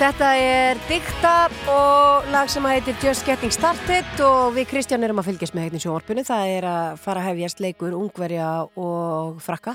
[0.00, 1.30] Þetta er Dikta
[1.68, 5.82] og lag sem heitir Just Getting Started og við Kristján erum að fylgjast með heitin
[5.82, 6.22] sjónvarpinu.
[6.24, 8.46] Það er að fara að hefjast leikur Ungverja
[8.80, 9.74] og Frakka.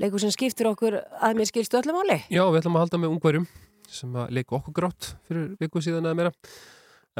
[0.00, 2.16] Leikur sem skiptir okkur að mér skilstu öllum áli.
[2.32, 3.44] Já, við ætlum að halda með Ungverjum
[3.92, 6.32] sem að leiku okkur grátt fyrir viku síðan eða meira.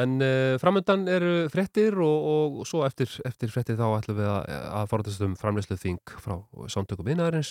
[0.00, 4.30] En uh, framöndan eru frettir og, og, og svo eftir, eftir frettir þá ætlum við
[4.30, 4.46] að,
[4.78, 6.38] að fara þessum um framleyslu þing frá
[6.72, 7.50] samtökum vinnaðarins,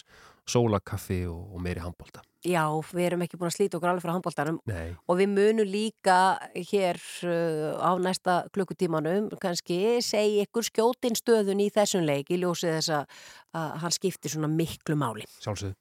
[0.49, 2.23] sólakaffi og, og meiri handbólta.
[2.41, 6.17] Já, við erum ekki búin að slíta okkur alveg frá handbóltanum og við munum líka
[6.57, 6.97] hér
[7.29, 12.95] uh, á næsta klukkutímanum kannski segja ykkur skjótin stöðun í þessum leik í ljósið þess
[12.97, 15.29] að hann skiptir svona miklu máli.
[15.45, 15.77] Sjálfsögðu.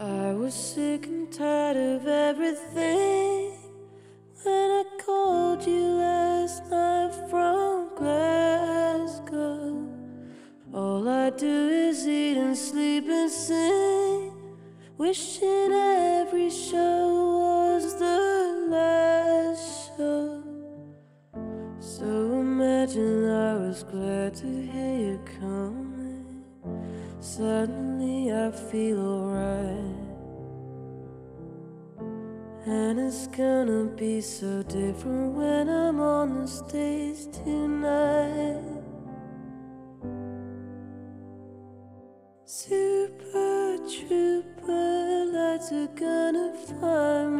[0.00, 3.59] I was sick and tired of everything
[4.42, 9.86] When I called you last night from Glasgow
[10.72, 14.32] All I do is eat and sleep and sing
[15.00, 20.42] Wishing every show was the last show.
[21.80, 26.44] So imagine I was glad to hear you coming.
[27.20, 29.99] Suddenly I feel alright.
[32.66, 38.60] And it's gonna be so different when I'm on the stage tonight.
[42.44, 47.39] Super trooper lights are gonna find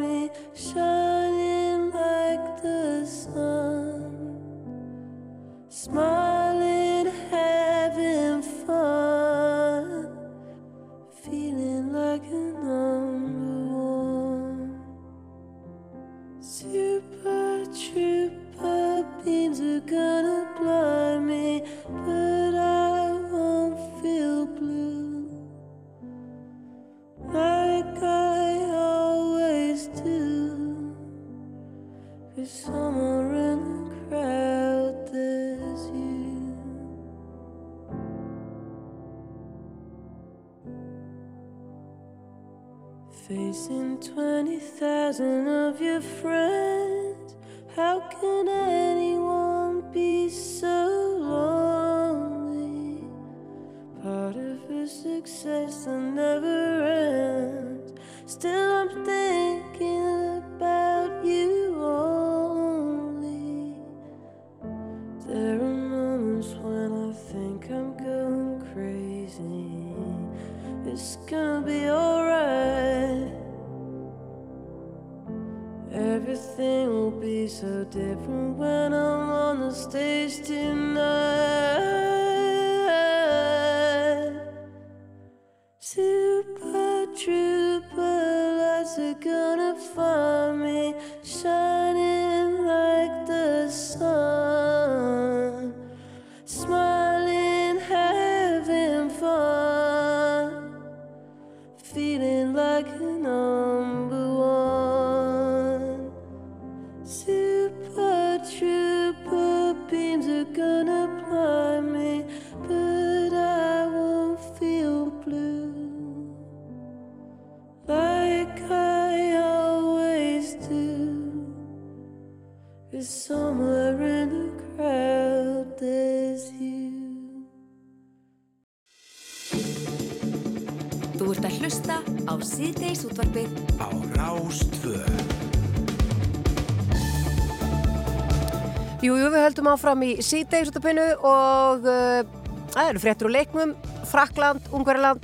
[139.71, 142.25] höldum áfram í síðdegisutapinu og uh,
[142.73, 143.71] það eru fréttur úr leiknum,
[144.09, 145.23] Frakland, Ungverjaland,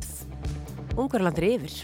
[0.95, 1.75] Ungverjaland er yfir.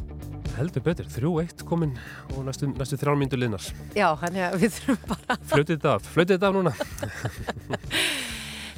[0.54, 1.96] Heldur betur, 3-1 komin
[2.38, 3.66] og næstu, næstu þrjálmyndu linnar.
[3.98, 6.76] Já, þannig að við þurfum bara Flautið þetta af, flautið þetta af núna.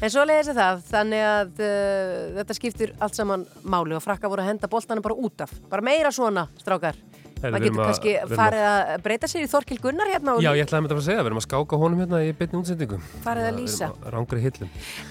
[0.03, 4.43] En svo leiðis það, þannig að uh, þetta skiptir allt saman máli og frakka voru
[4.43, 5.53] að henda boltana bara út af.
[5.71, 6.97] Bara meira svona, strákar.
[7.35, 10.35] Það erum getur að- kannski erum að- farið að breyta sér í Þorkil Gunnar hérna
[10.41, 12.31] Já, ég ætlaði að mynda að að segja, við erum að skáka honum hérna í
[12.39, 12.99] beinni útsendingu.
[13.25, 13.89] Farið að lýsa.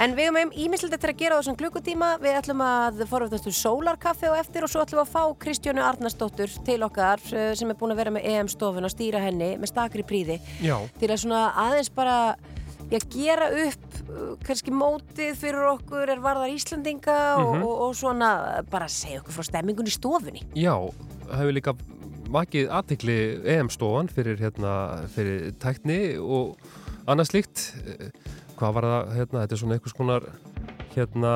[0.01, 2.09] En við höfum ímislegt eftir að gera á þessum klukkutíma.
[2.25, 5.83] Við ætlum að forvöldast um sólarkaffi og eftir og svo ætlum við að fá Kristjánu
[5.85, 9.71] Arnarsdóttur til okkar eh, sem er búin að vera með EM-stofun og stýra henni með
[9.73, 10.79] stakri príði Já.
[10.99, 12.37] til að svona aðeins bara
[12.91, 17.63] já, gera upp uh, kannski mótið fyrir okkur er varðar Íslandinga og, Mhm.
[17.65, 20.43] og, og svona bara segja okkur frá stemmingun í stofunni.
[20.55, 20.77] Já,
[21.33, 21.75] hefur líka
[22.35, 23.19] vakið aðtikli
[23.57, 24.73] EM-stofan fyrir, hérna,
[25.15, 26.57] fyrir tækni og
[27.11, 27.69] annað slíkt.
[28.59, 30.27] Hvað var það, hérna, þetta er svona einhvers konar,
[30.95, 31.33] hérna,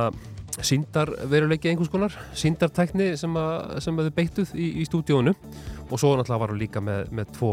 [0.58, 3.38] síndarveruleiki einhvers konar, síndartækni sem,
[3.82, 5.34] sem að þau beittuð í, í stúdíónu
[5.88, 7.52] og svo náttúrulega var hún líka með, með tvo,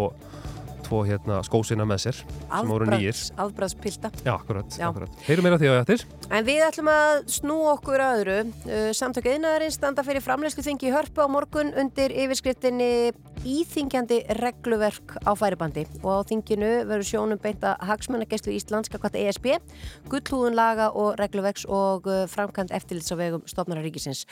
[0.85, 3.17] tvo hérna, skósina með sér sem voru nýjir.
[3.41, 4.11] Afbræðspilta.
[4.25, 5.21] Já, akkurat, akkurat.
[5.27, 6.05] Heyrum meira því á eftir.
[6.29, 8.37] En við ætlum að snú okkur að öðru.
[8.65, 13.13] Uh, Samtök einaðarins standa fyrir framleyslu þingi í hörpu á morgun undir yfirskriftinni
[13.45, 19.59] íþingjandi regluverk á færibandi og á þinginu verður sjónum beinta hagsmunageslu Íslands kakvært ESB,
[20.09, 24.25] gullhúðun laga og regluverks og uh, framkvæmt eftirlits á vegum stofnararíkisins.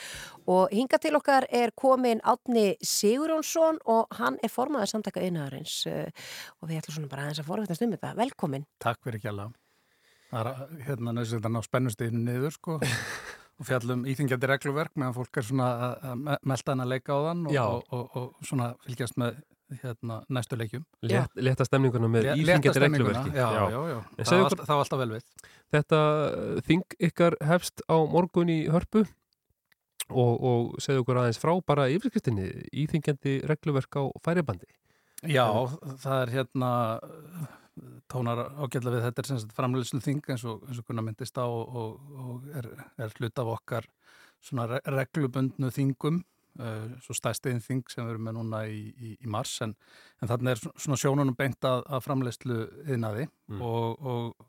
[0.46, 6.08] Og hinga til okkar er komin Átni Sigurjónsson og hann er formaður samtaka einaðarins uh,
[6.60, 8.10] og við ætlum svona bara aðeins að forvætast um þetta.
[8.18, 8.66] Velkomin.
[8.84, 9.54] Takk fyrir ekki alveg.
[10.34, 12.76] Það er hérna nöðsett að ná spennusteginu niður sko
[13.58, 17.14] og fjallum íþingjandi regluverk meðan fólk er svona að- að me- melta hann að leika
[17.16, 17.64] á þann og, Já.
[17.70, 19.40] og, og, og svona fylgjast með
[19.80, 20.82] hérna, næstu leikjum.
[21.08, 23.30] Létt, létta stemninguna með létta íþingjandi regluverki.
[23.38, 23.98] Já, já, já.
[24.18, 25.24] En Það var alltaf vel við.
[25.72, 29.06] Þetta uh, þing ykkar hefst á morgun í hörpu
[30.10, 32.48] og, og segðu okkur aðeins frá bara yfirskriftinni
[32.84, 34.66] íþingjandi regluverk á færibandi.
[35.24, 35.46] Já,
[36.04, 36.70] það er hérna
[38.12, 41.38] tónar ágætlega við þetta er sem sagt framleiðslu þing eins og, eins og kunna myndist
[41.40, 42.68] á og, og, er,
[43.02, 43.88] er hlut af okkar
[44.44, 46.20] svona re- reglubundnu þingum
[46.60, 49.74] uh, svo stæstiðin þing sem við erum með núna í, í, í mars en,
[50.22, 53.58] en þarna er svona sjónunum beint að, að framleiðslu yðnaði Mm.
[53.60, 54.46] og, og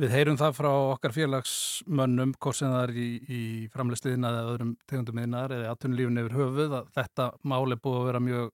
[0.00, 3.42] við heyrum það frá okkar félagsmönnum hvort sem það er í, í
[3.74, 8.00] framleiðslu yðnaði eða öðrum tegundum yðnaðar eða atvinnulífun yfir höfuð að þetta mál er búið
[8.00, 8.50] að vera mjög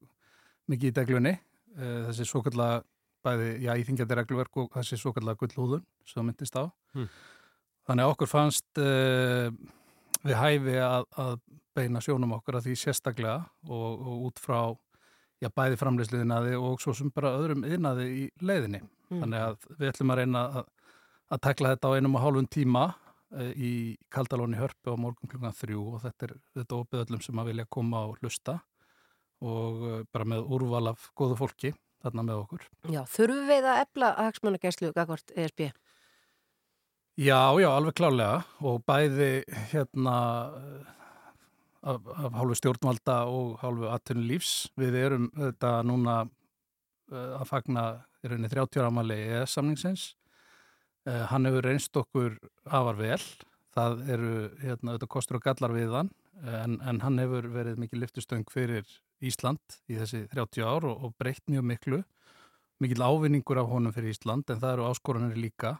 [0.72, 2.82] mikið í deglunni uh, þessi svo kallega
[3.26, 6.70] bæði, já, íþingjandi regluverk og þessi svo kallega gullhúðun sem myndist á.
[6.94, 7.08] Mm.
[7.86, 9.48] Þannig að okkur fannst uh,
[10.22, 11.38] við hæfi að, að
[11.76, 13.38] beina sjónum okkur að því sérstaklega
[13.68, 14.60] og, og út frá
[15.42, 18.82] já, bæði framleysliðinaði og svo sem bara öðrum yðnaði í leiðinni.
[19.10, 19.20] Mm.
[19.22, 20.70] Þannig að við ætlum að reyna að,
[21.32, 23.72] að tekla þetta á einum og hálfum tíma uh, í
[24.12, 27.66] Kaldalóni hörpu á morgun klukkan þrjú og þetta er þetta opið öllum sem að vilja
[27.78, 28.60] koma og hlusta
[29.44, 31.74] og uh, bara með úrval af góðu fólki
[32.04, 32.68] þarna með okkur.
[32.92, 35.66] Já, þurfum við að efla hagsmunageslu kakvært ESB?
[37.16, 39.30] Já, já, alveg klálega og bæði
[39.72, 40.16] hérna
[41.80, 44.52] af, af hálfu stjórnvalda og hálfu atvinnulífs.
[44.76, 47.86] Við erum þetta núna uh, að fagna
[48.20, 50.10] í rauninni 30 ára amali ES-samningsins.
[50.12, 50.25] Uh,
[51.06, 52.36] hann hefur reynst okkur
[52.66, 53.20] afar vel.
[53.76, 56.12] Það eru hérna, þetta kostur og gallar við hann
[56.44, 58.86] en, en hann hefur verið mikið lyftustöng fyrir
[59.24, 62.02] Ísland í þessi 30 ár og, og breytt mjög miklu.
[62.82, 65.76] Mikið ávinningur af honum fyrir Ísland en það eru áskoranir líka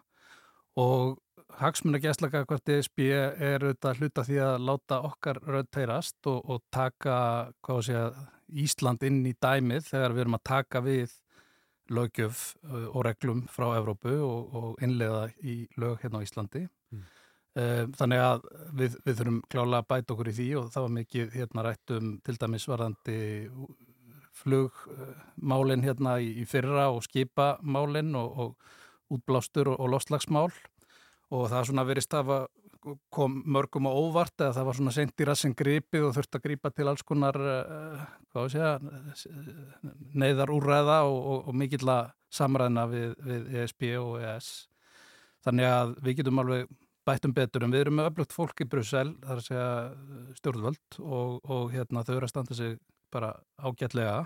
[0.80, 1.18] og
[1.60, 6.64] hagsmuna gæslaka hvert ESB er auðvitað hluta því að láta okkar rödd teirast og, og
[6.72, 7.18] taka
[7.64, 8.08] hvað að segja,
[8.46, 11.14] Ísland inn í dæmið þegar við erum að taka við
[11.92, 16.66] lögjöf uh, og reglum frá Evrópu og, og innleiða í lög hérna á Íslandi.
[16.94, 17.04] Mm.
[17.96, 18.42] Þannig að
[18.76, 21.92] við, við þurfum klálega að bæta okkur í því og það var mikið hérna rætt
[21.96, 23.14] um til dæmis varðandi
[24.36, 30.50] flugmálin hérna í, í fyrra og skipamálin og, og útblástur og, og lostlagsmál
[31.32, 32.38] og það svona verið stafa
[33.10, 36.46] kom mörgum á óvart eða það var svona sent í rassin gripið og þurfti að
[36.46, 37.38] gripa til alls konar
[38.52, 38.86] sé að
[40.14, 44.50] neyðar úrræða og, og, og mikill að samræðina við, við ESB og ES
[45.46, 46.74] þannig að við getum alveg
[47.06, 49.68] bættum betur en við erum með öflugt fólk í Brussel þar að segja
[50.40, 52.78] stjórnvöld og, og hérna þau eru að standa sig
[53.14, 53.32] bara
[53.62, 54.24] ágætlega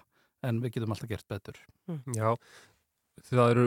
[0.48, 1.58] en við getum alltaf gert betur.
[2.16, 2.32] Já,
[3.28, 3.66] það eru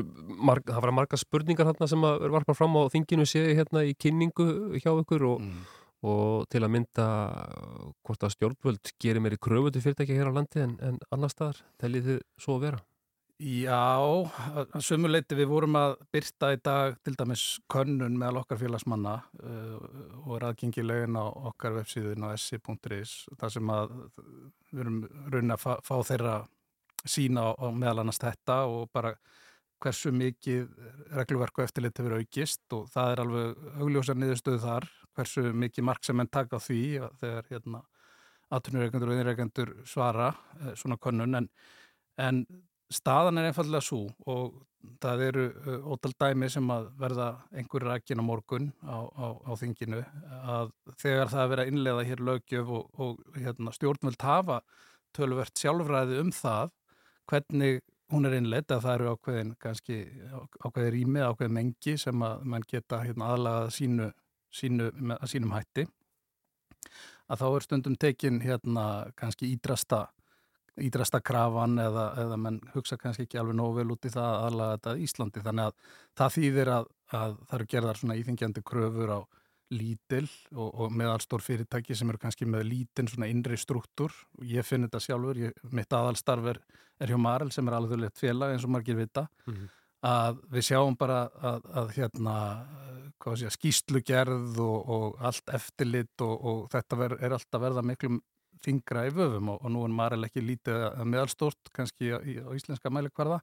[0.49, 3.93] marg, það marga spurningar hérna sem að er varpað fram á þinginu séu hérna í
[3.99, 4.47] kynningu
[4.79, 5.43] hjá ykkur og,
[6.03, 7.09] og til að mynda
[8.05, 11.61] hvort að stjórnvöld gerir meiri kröfu til fyrirtæki hér á landi en, en annar staðar,
[11.81, 12.83] teljið þið svo að vera?
[13.43, 14.23] Já,
[14.53, 17.41] að sömuleiti við vorum að byrta í dag til dæmis
[17.71, 19.87] könnun meðal okkar félagsmanna uh,
[20.21, 23.95] og er aðgengilegin á okkar websíðin á ssi.is þar sem að
[24.69, 24.99] við erum
[25.33, 26.37] raunin að fá, fá þeirra
[27.05, 29.13] sína á, á meðal annars þetta og bara
[29.83, 30.67] hversu mikið
[31.17, 36.05] regluverk og eftirlit hefur aukist og það er alveg augljósa niðurstöðu þar hversu mikið mark
[36.07, 36.83] sem enn taka því
[37.21, 37.81] þegar hérna
[38.53, 40.29] aðtunurreikendur og innreikendur svara
[40.61, 41.39] eh, svona könnun.
[41.39, 41.49] En,
[42.21, 42.43] en
[42.93, 44.61] staðan er einfallega svo og
[45.01, 49.51] það eru uh, ótal dæmi sem að verða einhverjir rækkin á morgun á, á, á
[49.59, 50.01] þinginu
[50.43, 54.59] að þegar það er verið að innlega hér lögjöf og, og hérna, stjórnvöld hafa
[55.15, 56.73] tölvert sjálfræði um það
[57.29, 57.81] hvernig
[58.13, 59.99] hún er innleitt að það eru ákveðin kannski
[60.63, 64.09] ákveðin rými, ákveðin mengi sem að mann geta hérna, aðlagað sínu,
[64.53, 65.87] sínu, með, sínum hætti.
[67.31, 68.85] Að þá er stundum tekin hérna
[69.17, 70.05] kannski ídrasta
[70.81, 74.77] ídrasta krafan eða, eða menn hugsa kannski ekki alveg nógu vel út í það aðlaga
[74.77, 75.43] þetta Íslandi.
[75.45, 76.87] Þannig að það þýðir að,
[77.19, 79.19] að það eru gerðar svona íþingjandi kröfur á
[79.73, 84.13] lítil og, og meðalstór fyrirtæki sem eru kannski með lítinn svona innri struktúr.
[84.39, 86.59] Og ég finn þetta sjálfur, ég, mitt aðalstarf er,
[87.01, 89.27] er hjá Marel sem er alveg félag eins og margir vita.
[89.47, 89.71] Mm -hmm.
[90.03, 92.35] að við sjáum bara að, að hérna,
[93.23, 98.19] hvað sé, skýslugerð og, og allt eftirlit og, og þetta ver, er alltaf verða miklu
[98.63, 102.51] þingra í vöfum og, og nú er Marel ekki lítið að meðalstórt kannski á, á
[102.55, 103.41] íslenska mælikvarða.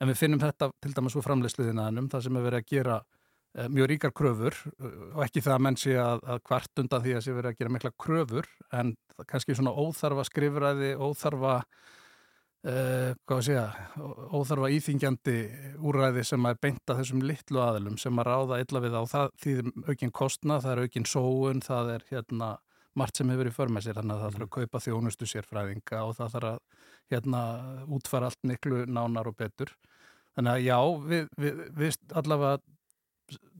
[0.00, 2.98] En við finnum þetta til dæmis úr framleysluðinaðnum það sem er verið að gera
[3.72, 7.14] mjög ríkar kröfur eh, og ekki það að menn sé að, að hvart undan því
[7.16, 8.96] að sé verið að gera mikla kröfur en
[9.26, 11.62] kannski svona óþarfa skrifræði, óþarfa
[12.66, 13.66] Uh, hvað að segja,
[14.34, 15.34] óþarfa íþingjandi
[15.78, 19.28] úræði sem er beint að þessum litlu aðilum sem að ráða illa við á það
[19.44, 22.48] þýðir aukinn kostna, það er aukinn sóun, það er hérna
[22.98, 26.34] margt sem hefur í förmessir, þannig að það þarf að kaupa þjónustu sérfræðinga og það
[26.34, 26.58] þarf að
[27.14, 27.44] hérna
[27.94, 29.70] útfara allt miklu nánar og betur.
[30.34, 30.78] Þannig að já,
[31.14, 32.58] við, við, við allavega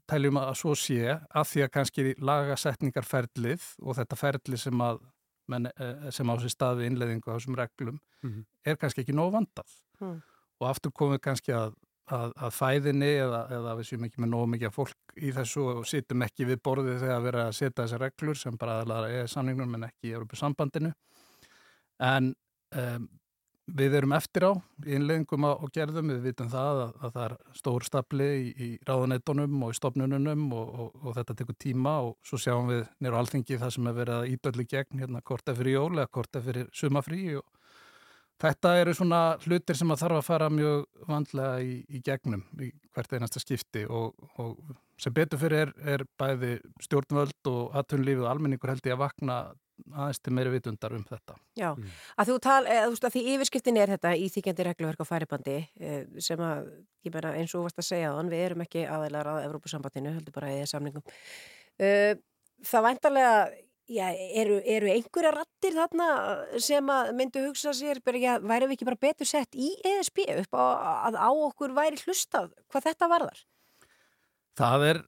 [0.08, 5.02] teljum að svo sé að því að kannski lagasetningarferlið og þetta ferlið sem að
[5.48, 5.68] menn,
[6.12, 8.44] sem á sér stað við innleðingu á þessum reglum mm -hmm.
[8.64, 10.18] er kannski ekki nóg vandað Mm.
[10.60, 11.72] og aftur komum við kannski að,
[12.14, 15.86] að, að fæðinni eða, eða við séum ekki með nóg mikið fólk í þessu og
[15.90, 19.32] sittum ekki við borðið þegar við erum að setja þessar reglur sem bara aðlæra er
[19.32, 20.92] samningnum en ekki í Európa sambandinu
[21.98, 22.30] en
[22.78, 23.08] um,
[23.78, 24.52] við erum eftir á
[24.86, 28.68] í innleggingum og gerðum, við vitum það að, að það er stór stapli í, í
[28.88, 33.20] ráðaneitunum og í stopnununum og, og, og þetta tekur tíma og svo sjáum við nýra
[33.22, 36.68] alþingi það sem er verið að ídöllu gegn hérna korta fyrir jól eða korta fyrir
[36.76, 37.46] sumafrí og
[38.38, 42.68] Þetta eru svona hlutir sem að þarf að fara mjög vandlega í, í gegnum í
[42.94, 44.60] hvert einasta skipti og, og
[44.98, 46.52] sem betur fyrir er, er bæði
[46.84, 49.40] stjórnvöld og aðtunlífið og almenningur held ég að vakna
[49.92, 51.36] aðeins til meiri vitundar um þetta.
[51.58, 51.92] Já, mm.
[52.18, 55.10] að þú tal, eða, þú veist að því yfirskiptin er þetta í þykjandi regluverk á
[55.10, 55.58] færibandi
[56.24, 56.72] sem að,
[57.06, 60.36] ég meina eins og varst að segja þann, við erum ekki aðeinar að Evrópusambandinu, heldur
[60.36, 61.06] bara í samningum.
[61.78, 63.32] Það væntalega
[63.88, 66.06] Já, eru, eru einhverja rattir þarna
[66.60, 70.58] sem að myndu hugsa sér, já, væri við ekki bara betur sett í ESB upp
[70.60, 70.64] á,
[71.08, 73.40] að á okkur væri hlustað hvað þetta varðar?
[74.60, 75.00] Það er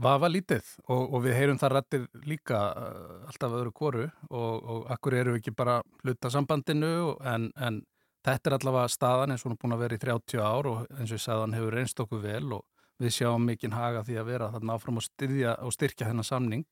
[0.00, 4.86] vafa lítið og, og við heyrum það rattir líka uh, alltaf öðru kóru og, og
[4.92, 7.82] akkur eru við ekki bara hluta sambandinu en, en
[8.24, 10.86] þetta er allavega staðan eins og hún er búin að vera í 30 ár og
[10.96, 12.64] eins og ég sagði hann hefur reynst okkur vel og
[13.02, 16.66] við sjáum mikinn haga því að vera þarna áfram og, styrja, og styrkja þennan samning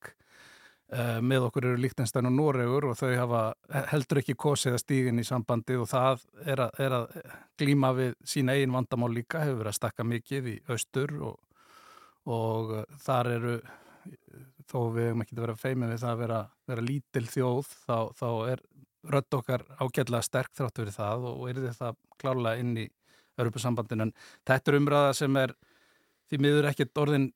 [0.94, 3.42] uh, með okkur eru Líktenstein og Noregur og þau hafa
[3.92, 7.14] heldur ekki kosið að stígin í sambandi og það er að, er að
[7.60, 11.38] glíma við sína eigin vandamál líka, hefur verið að stakka mikið í austur og,
[12.28, 13.54] og uh, þar eru
[14.70, 16.40] þó við hefum ekki að vera feimið við það að vera,
[16.70, 18.62] vera lítil þjóð þá, þá er
[19.10, 22.86] rödd okkar ágætlega sterk þrátt verið það og er þetta klárlega inn í
[23.40, 24.14] Europasambandinu en
[24.48, 25.54] þetta er umræða sem er
[26.30, 27.30] því miður ekkert orðin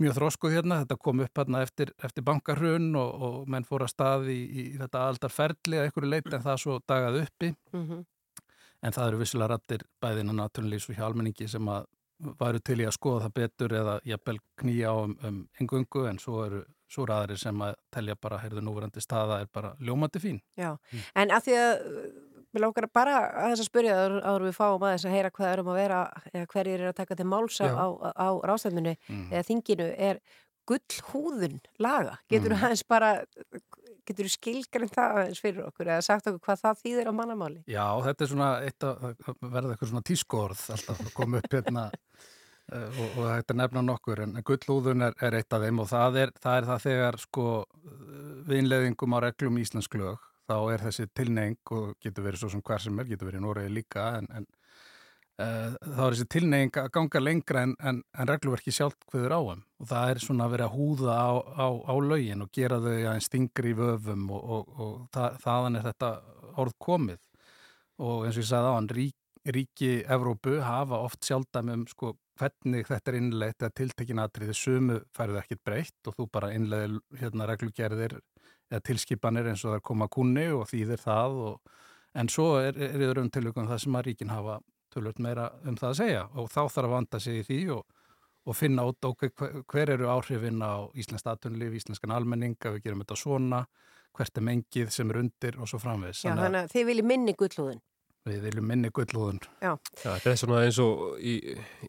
[0.00, 3.92] mjög þróskuð hérna, þetta kom upp hérna eftir, eftir bankarhrun og, og menn fór að
[3.92, 7.52] staði í, í þetta aldarferðli að einhverju leiti en það svo dagað uppi.
[7.74, 8.04] Mm -hmm.
[8.82, 11.86] en það eru vissilega rattir bæðina náttúrulega svo hjá almenningi sem að
[12.40, 16.20] varu til í að skoða það betur eða jafnvel knýja á um, um engungu en
[16.22, 20.42] svo eru svo aðri sem að telja bara, heyrðu núverandi staða er bara ljómandi fín.
[20.60, 21.06] Já, mm.
[21.22, 21.72] en að því að
[22.52, 23.92] Mér lókar bara að þess að spyrja
[24.28, 26.00] áður við fáum aðeins að heyra hvað erum að vera
[26.34, 29.22] eða hverjir er að taka til málsa á, á rástæðinu mm.
[29.30, 30.20] eða þinginu er
[30.68, 32.18] gullhúðun laga.
[32.28, 32.66] Getur þú mm.
[32.66, 33.12] aðeins bara,
[34.08, 37.64] getur þú skilgrinn það aðeins fyrir okkur eða sagt okkur hvað það þýðir á mannamáli?
[37.70, 39.02] Já, þetta er svona eitt að
[39.40, 41.86] verða eitthvað svona tískorð alltaf að koma upp hérna
[43.02, 46.34] og, og þetta nefna nokkur en gullhúðun er, er eitt af þeim og það er
[46.38, 47.46] það, er það þegar sko
[48.50, 49.98] viðinleðingum á reglum íslensk
[50.48, 53.44] þá er þessi tilneying og getur verið svo sem hver sem er, getur verið í
[53.44, 54.48] Noregi líka en, en
[55.40, 59.88] þá er þessi tilneying að ganga lengra en, en, en regluverki sjálf hverður áum og
[59.88, 63.28] það er svona að vera að húða á, á, á lögin og gera þau aðeins
[63.30, 66.10] stingri í vöfum og, og, og það, þaðan er þetta
[66.62, 67.22] orð komið.
[68.02, 69.16] Og eins og ég sagði á hann, rík,
[69.56, 74.98] ríki Evrópu hafa oft sjálfdæmi um sko hvernig þetta er innleitt eða tiltekin aðriði sumu
[75.16, 78.18] færðu ekkit breytt og þú bara innleiði hérna reglugerðir
[78.72, 81.72] eða tilskipanir eins og það er koma kunni og þýðir það og,
[82.18, 84.58] en svo er, er í öðrum tilvægum það sem að ríkin hafa
[84.92, 88.02] tölvöld meira um það að segja og þá þarf að vanda sig í því og,
[88.46, 93.04] og finna át okkur hver eru áhrifin á Íslands statunlíf, Íslenskan almenning að við gerum
[93.04, 93.62] þetta svona,
[94.12, 96.26] hvert er mengið sem er undir og svo framvegs.
[96.26, 97.82] Já, þannig að þið viljið minni gullúðin.
[98.22, 99.40] Við viljum minni gullúðun.
[99.58, 99.72] Já.
[99.98, 101.32] Já, þetta er svona eins og í,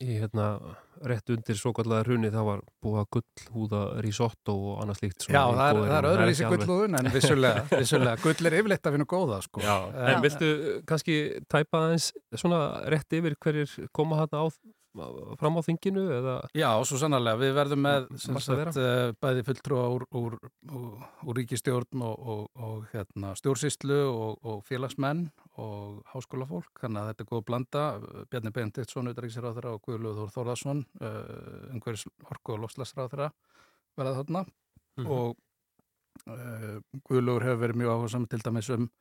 [0.02, 0.48] í hérna,
[1.10, 5.26] rétt undir svo kallega hrunni það var búið að gullhúða risotto og annað slíkt.
[5.28, 9.10] Já, það er, það er öðruvísi gullhúðun en vissulega, vissulega, gull er yfirleitt að finna
[9.16, 9.64] góða, sko.
[9.64, 9.76] Já,
[10.06, 10.52] en, viltu
[10.90, 11.18] kannski
[11.52, 12.62] tæpa aðeins svona
[12.94, 14.48] rétt yfir hverjir koma hérna á
[15.40, 16.36] fram á þinginu eða?
[16.58, 20.38] Já, svo sannarlega, við verðum með sagt, eh, bæði fulltrúa úr, úr,
[20.70, 25.26] úr, úr ríkistjórn og, og, og hérna, stjórnsýslu og, og félagsmenn
[25.62, 27.86] og háskólafólk, þannig að þetta er góð blanda.
[28.32, 33.32] Bjarni Benediktsson, auðvitaðriksráðara og Guðlúður Þór Þórðarsson uh, umhverjus orku og lofslagsráðara
[33.98, 34.46] verða þarna.
[34.94, 35.10] Mhm.
[35.10, 36.78] og uh,
[37.08, 38.92] Guðlúður hefur verið mjög áhersam til dæmis um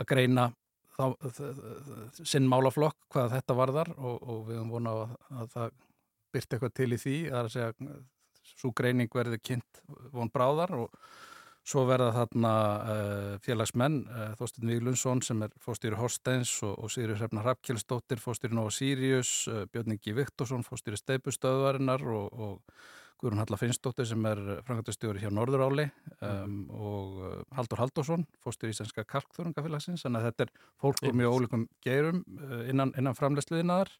[0.00, 0.50] að greina
[0.96, 1.04] þá,
[2.22, 5.78] sinn málaflokk hvað þetta varðar og, og við höfum vona að, að það
[6.36, 7.96] byrti eitthvað til í því að segja
[8.56, 9.80] svo greining verði kynnt
[10.14, 11.00] von bráðar og
[11.66, 17.16] svo verða þarna uh, félagsmenn uh, Þorstin Víglundsson sem er fórstýri Horsteins og, og Sigri
[17.16, 22.78] Hrefna Hrafkjelsdóttir fórstýri Nova Sirius, uh, Björn Ingi Viktorsson fórstýri Steipustöðvarinnar og, og
[23.20, 25.86] Guðrún Halla Finnsdóttir sem er frangatastjóri hjá Norðuráli
[26.20, 30.52] um, og uh, Haldur Haldursson, fórstur íslenska kalkþörungafélagsins, þannig að þetta er
[30.82, 33.92] fólk úr mjög ólíkum geirum uh, innan, innan framlegsliðinaðar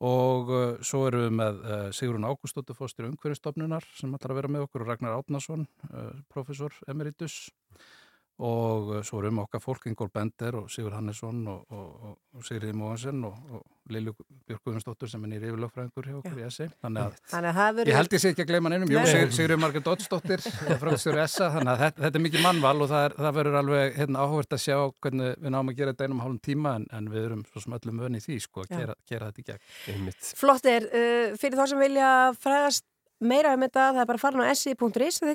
[0.00, 4.52] og uh, svo erum við með uh, Sigrun Ágústóttur, fórstur umhverfistofnunar sem ætlar að vera
[4.56, 7.50] með okkur og Ragnar Átnason, uh, professor emeritus.
[7.50, 7.99] og
[8.40, 12.76] uh, svo erum okkar fólk Ingól Bender og Sigur Hannesson og, og, og, og Sigriði
[12.76, 14.14] Móhansen og, og Lilju
[14.46, 17.90] Björk Guðmundsdóttur sem er nýri yfirlögfræðingur hjá okkur í ESI þannig að Þannig að verður...
[17.90, 20.44] Ég held ég sé ekki að gleyma Margrét Doddsdóttir,
[20.82, 23.98] framstjóri ESA, þannig að þetta, þetta er mikið mannval og það, er, það verður alveg
[23.98, 26.86] hérna, áhugavert að sjá hvernig við náum að gera þetta einum og hálfum tíma en,
[26.96, 28.78] en við erum svo sem öllum vöni í því, sko, að Já.
[28.78, 29.64] gera, gera þetta í gegn.
[29.94, 30.30] Einmitt.
[30.40, 32.10] Flott er, uh, fyrir þá sem vilja
[32.40, 32.86] fræðast
[33.20, 34.36] meira um þetta, það er bara að fara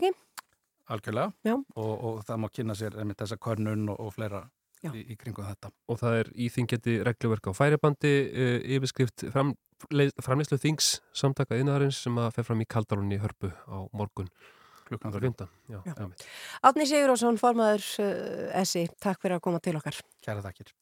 [0.10, 0.14] á?
[0.94, 4.44] Algjörlega, og, og það má kynna sér einmitt þessa körnun og, og fleira
[4.94, 5.72] í, í kringum þetta.
[5.90, 9.56] Og það er íþingjandi regluverk á færibandi uh, yfirskrift fram,
[9.90, 14.30] framleyslu þings samtaka innarins sem að fer fram í Kaldalunni hörpu á morgun.
[14.86, 15.32] Klukkan þrjú.
[15.72, 15.94] Já, Já.
[15.96, 16.26] einmitt.
[16.62, 19.98] Átni Sigurósson, formaður uh, SI, takk fyrir að koma til okkar.
[20.26, 20.76] Kæra þakkir.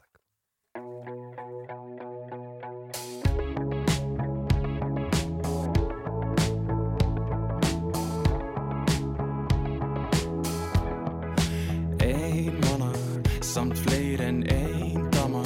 [13.54, 15.44] Samt fleir en ein dama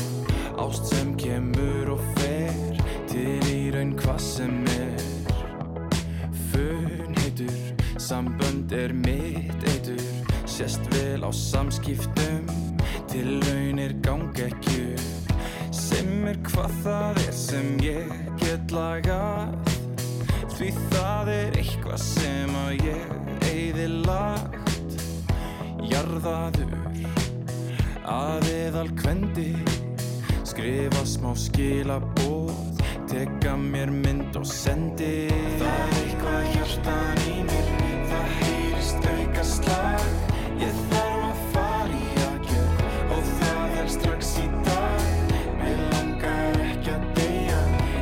[0.58, 2.78] Ást sem kemur og fer
[3.10, 5.02] Til í raun hvað sem er.
[6.52, 7.58] Fun heitur,
[8.00, 10.00] sambönd er mitt eitur.
[10.48, 12.48] Sést vel á samskiptum
[13.12, 14.96] Til raunir ganga ekki
[15.76, 19.52] Sem er hvað það er sem ég get lagað.
[20.56, 25.00] Því það er eitthvað sem að ég eyði lagt.
[25.92, 26.78] Jarðaður
[28.08, 29.52] að eðal kvendi
[30.48, 32.56] Skrifa smá skilabóð
[33.08, 35.28] Teka mér mynd og sendi.
[35.60, 37.70] Það er eitthvað hjartan í mér
[38.10, 40.10] Það heyrist auka slag.
[40.60, 45.32] Ég þarf að fara í aðgjörð Og það er strax í dag.
[45.62, 47.62] Mér langar ekki að deyja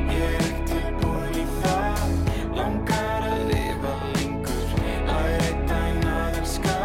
[0.10, 2.18] Ég er ekki tilbúin í það.
[2.58, 4.76] Langar að lifa lengur
[5.12, 6.78] Læra einn daginn að elska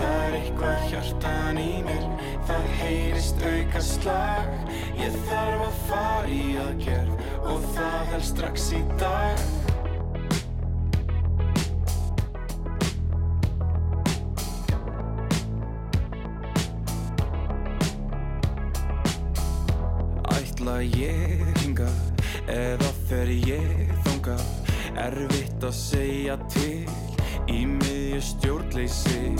[0.00, 1.35] Það er eitthvað hjartan
[3.36, 4.48] heyrist auka slag
[4.98, 7.12] Ég þarf að fara í aðgerð
[7.46, 9.38] Og það helst strax í dag.
[20.36, 21.90] Ætla ég hinga
[22.48, 24.38] Eða fer ég þanga
[24.96, 26.86] Erfitt að segja til
[27.52, 27.64] Í
[28.16, 29.36] miðju stjórnleysi.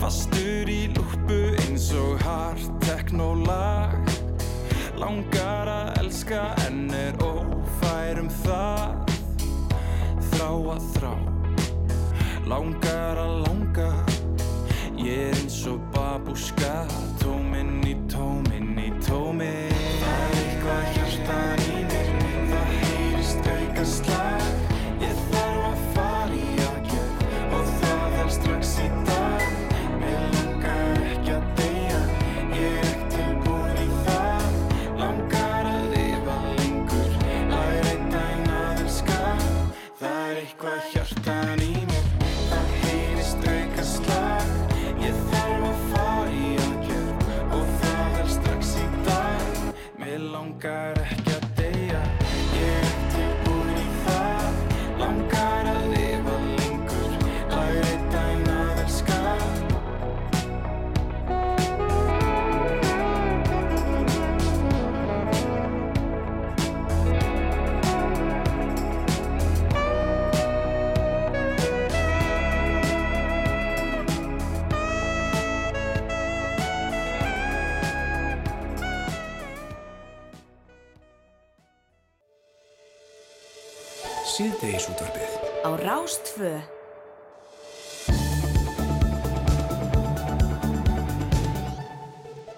[0.00, 3.94] Fastur í lúpu eins og hart teknólag
[4.98, 9.14] Langar að elska en er ófær um það.
[10.32, 11.12] Þrá að þrá.
[12.48, 12.97] Langar
[86.08, 86.60] Rástfö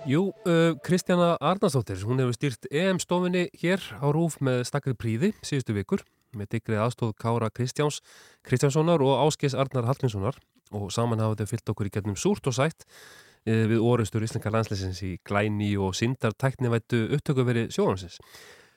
[0.07, 5.75] Jú, uh, Kristjana Arnarsdóttir, hún hefur stýrt EM-stofinni hér á Rúf með stakkri príði síðustu
[5.75, 7.99] vikur með digrið aðstóð Kára Kristjáns
[8.47, 10.39] Kristjánssonar og Áskis Arnar Hallgrímssonar.
[10.71, 14.55] Og saman hafa þau fyllt okkur í getnum súrt og sætt uh, við orustur Íslenska
[14.55, 18.23] landsleisins í glæni og sindar tæknivættu upptöku verið sjóhansins.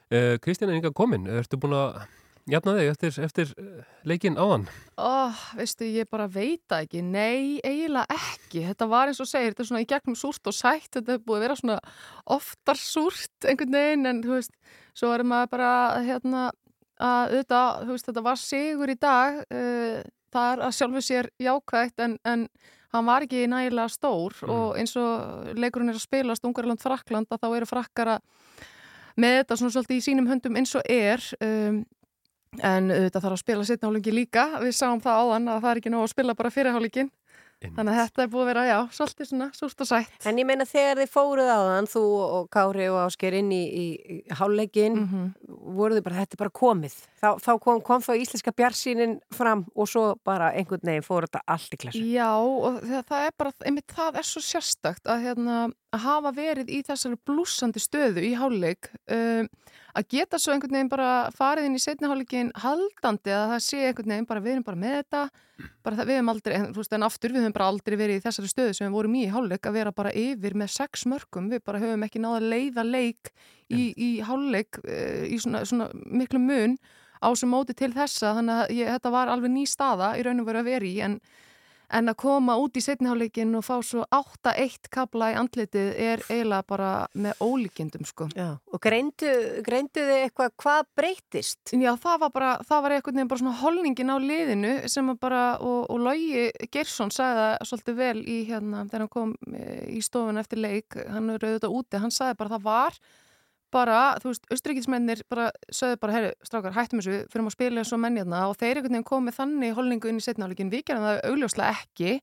[0.10, 2.08] Uh, Kristjana er yngvað komin, ertu búin að
[2.50, 4.66] jafna þig eftir, eftir uh, leikinn áðan?
[5.00, 7.02] Ó, veistu, ég bara veit ekki.
[7.06, 8.66] Nei, eiginlega ekki.
[8.68, 10.90] Þetta var eins og segir, þetta er svona í gegnum súrt og sætt.
[10.98, 11.80] Þetta er búið að vera svona
[12.38, 14.54] oftar súrt einhvern veginn, en þú veist,
[14.98, 15.72] svo erum maður bara,
[16.04, 16.44] hérna,
[17.00, 19.42] að auðvitað, þú veist, þetta var sigur í dag.
[19.48, 22.48] Uh, það er að sjálfu sér jákvægt, en, en
[22.94, 24.52] hann var ekki nægilega stór Mm.
[24.54, 28.20] og eins og leikurinn er að spilast Ungarland-Frakland, að þá eru frakkara
[29.18, 31.80] með þetta svona svolítið í sínum höndum eins og er um,
[32.62, 35.90] en þetta þarf að spila setnálingi líka við sáum það áðan að það er ekki
[35.94, 37.12] nóg að spila bara fyrirhálingin
[37.64, 40.46] þannig að þetta er búið að vera, já, svolítið svona súrt og sætt En ég
[40.46, 42.02] meina þegar þið fóruð þann, þú
[42.38, 45.34] og Kári og Ásker inn í, í, í hálfleikin, Mhm.
[45.78, 46.96] voruð þið bara, þetta er bara komið.
[47.24, 51.40] Þá, þá kom, kom þá íslenska bjarsýnin fram og svo bara einhvern veginn fór þetta
[51.56, 52.02] allt í klassu.
[52.04, 55.60] Já, og það, það er bara, einmitt það er svo sérstakt að, hérna,
[55.96, 59.48] að hafa verið í þessari blúsandi stöðu í hálfleik um,
[59.94, 63.82] að geta svo einhvern veginn bara farið inn í setni hálfleikin haldandi að það sé
[63.88, 65.24] einhvern veginn bara við erum bara með þetta
[65.86, 68.24] bara það, við hefum aldrei, en, veist, en aftur við höfum bara aldrei verið í
[68.26, 71.64] þessari stöðu sem við vorum í hálfleik að vera bara yfir með sex mörgum við
[71.64, 73.32] bara höfum ekki náða leiða leik
[73.70, 76.78] í, í hálfleik uh, í svona, svona miklu mun
[77.24, 80.44] á sem móti til þessa þannig að ég, þetta var alveg ný staða í raun
[80.44, 81.16] og veru að vera í en,
[81.94, 86.68] en að koma út í setniháleikin og fá svo 8-1 kabla í andlitið er eiginlega
[86.68, 88.28] bara með ólíkindum sko.
[88.36, 89.32] Já, og greindu,
[89.66, 91.76] greindu þið eitthvað hvað breytist?
[91.78, 95.44] Já, það var bara, það var einhvern veginn bara svona holningin á liðinu sem bara,
[95.62, 100.04] og, og Lógi Gersson sagði það svolítið vel í hérna, þegar hann kom eh, í
[100.04, 103.04] stofun eftir leik, hann er auðvitað úti, hann sagði bara það var
[103.74, 107.94] bara, þú veist, austuríkismennir bara sögðu bara, herru, strákar, hættum þessu fyrir að spila eins
[107.96, 111.24] og mennjarna og þeir einhvern veginn komið þannig holningu inn í setnáleikin, við gerum það
[111.32, 112.14] augljóslega ekki.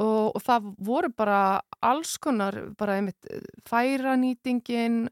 [0.00, 1.40] Og, og það voru bara
[1.84, 3.28] alls konar, bara einmitt
[3.68, 5.02] færanýtingin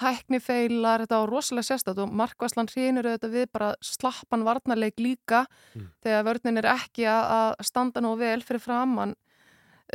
[0.00, 5.44] tæknifeilar, þetta var rosalega sérstætt og Markvæsland hrýnur auðvitað við bara slappan varnarleik líka
[6.04, 9.12] þegar vörnin er ekki að að standa nú vel fyrir framann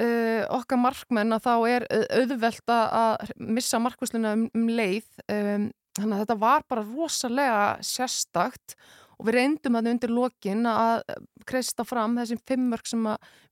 [0.02, 5.08] uh, okkar markmenn að þá er au- auðvelt að- missa markvæsluna um, um leið.
[5.32, 8.76] Um, þannig að þetta var bara rosalega sérstakt
[9.16, 11.04] og við reyndum að undir lokin að
[11.48, 13.06] kreista fram þessi fimmörk sem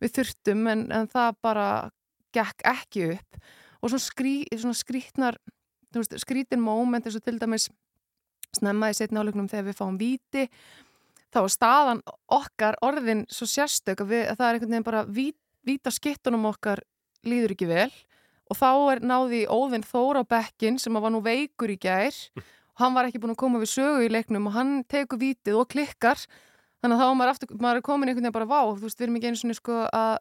[0.04, 1.68] við þurftum en, en það bara
[2.36, 3.38] gekk ekki upp.
[3.84, 5.38] Og svona, skrí, svona skrítnar
[5.96, 7.70] veist, skrítin moment eins og til dæmis
[8.54, 10.48] snemma í setni áleiknum þegar við fáum víti
[11.34, 12.02] þá er staðan
[12.34, 16.50] okkar orðin svo sérstök að, við, að það er einhvern veginn bara vít, víta skittunum
[16.50, 16.82] okkar
[17.28, 17.92] líður ekki vel.
[18.52, 22.14] Og þá er náði Óðinn Þór á bekkin sem var nú veikur í gær.
[22.74, 25.60] Og hann var ekki búin að koma við sögu í leiknum og hann tekur vítið
[25.62, 26.20] og klikkar.
[26.84, 29.00] Þannig að þá er maður, aftur, maður er komin einhvern veginn bara vá, þú veist,
[29.00, 30.16] við erum ekki einu svona sko að,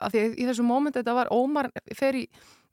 [0.00, 1.68] að því að í þessu móment þetta var Ómar
[1.98, 2.22] fer í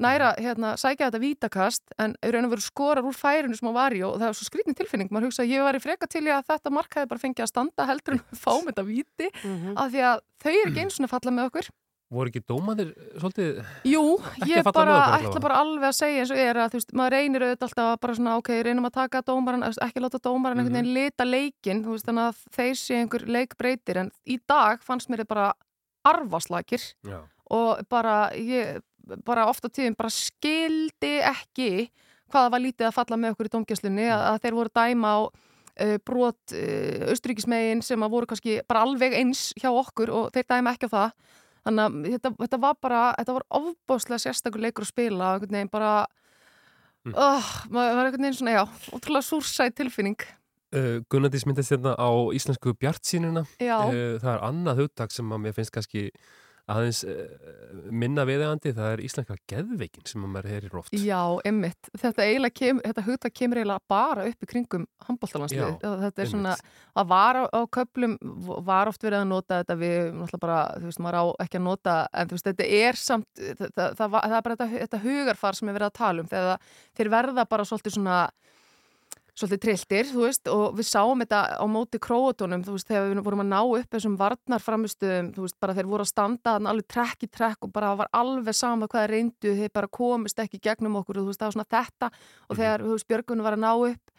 [0.04, 3.94] næra hérna, sækja þetta vítakast en raun og veru skorar úr færinu sem hann var
[3.96, 6.24] í og það er svo skrýtni tilfinning, maður hugsa að ég var í freka til
[6.26, 9.30] í að þetta mark hefði bara fengið að standa heldur en við fáum þetta víti
[9.76, 11.70] af því að þau eru ekki eins og falla með okkur
[12.14, 13.60] Voru ekki dómanir svolítið
[13.90, 14.04] Jú,
[14.50, 17.46] ég bara ætla bara alveg að segja eins og er að þú veist, maður reynir
[17.48, 21.28] auðvitað alltaf bara svona, ok, reynum að taka dómaran, ekki láta dómaran einhvern veginn lita
[21.28, 25.34] leikinn, þú veist, þannig að þeir sé einhver leikbreytir, en í dag fannst mér þetta
[25.34, 25.48] bara
[26.14, 27.20] arfaslakir Já.
[27.58, 28.84] og bara, ég,
[29.26, 31.72] bara ofta tíðum bara skildi ekki
[32.34, 35.20] hvaða var lítið að falla með okkur í domgjöslunni, að, að þeir voru dæma á
[35.24, 40.50] uh, brot uh, austríkismegin sem að voru kannski bara alveg eins hjá okkur og þeir
[40.50, 41.16] dæma ekki á það
[41.64, 45.60] þannig að þetta, þetta var bara þetta var ofbáslega sérstakur leikur að spila og einhvern
[45.60, 45.94] veginn bara
[47.04, 47.18] Mm.
[47.20, 48.64] oh, maður var einhvern veginn svona, já,
[48.96, 50.22] ótrúlega súrsæð tilfinning
[50.74, 53.44] Uh, Gunnardís myndist hérna á íslensku bjartsýnina.
[53.62, 53.76] Já.
[53.86, 56.08] Uh, það er annað hugtak sem að mér finnst kannski
[56.72, 57.24] aðeins uh,
[57.92, 60.96] minna viðegandi, það er íslenska geðveikin sem að maður heyrir oft.
[60.96, 66.32] Já, emmitt, þetta kem, þetta hugtak kemur eiginlega bara upp í kringum handbóltalanslið, þetta er
[66.32, 66.56] svona
[66.96, 68.16] að var á, á köplum
[68.64, 71.68] var oft verið að nota þetta við náttúrulega bara, þú veist, maður á ekki að
[71.68, 75.04] nota en þú veist, þetta er samt það, það, það, það er bara þetta, þetta
[75.04, 78.22] hugarfar sem er verið að tala um þegar þeir verða bara svolítið svona
[79.34, 83.22] svolítið trilltir, þú veist, og við sáum þetta á móti króatónum, þú veist, þegar við
[83.26, 86.88] vorum að ná upp þessum varnarframistöðum, þú veist, bara þeir voru að standa þarna alveg
[86.94, 90.62] trekk í trekk og bara var alveg sama hvað þeir reyndu, þeir bara komist ekki
[90.62, 92.12] gegnum okkur og þú veist, það var svona þetta
[92.50, 94.14] og þegar, þú veist, Björgun var að ná upp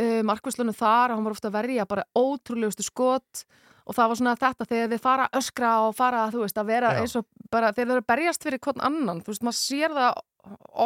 [0.00, 3.44] uh, markvislunum þar og hann var ofta að verja bara ótrúlegustu skot
[3.84, 6.70] og það var svona þetta þegar þið fara að öskra og fara þú veist að
[6.72, 7.00] vera Já.
[7.04, 10.22] eins og bara þið eru að berjast fyrir hvern annan, þú veist maður sér það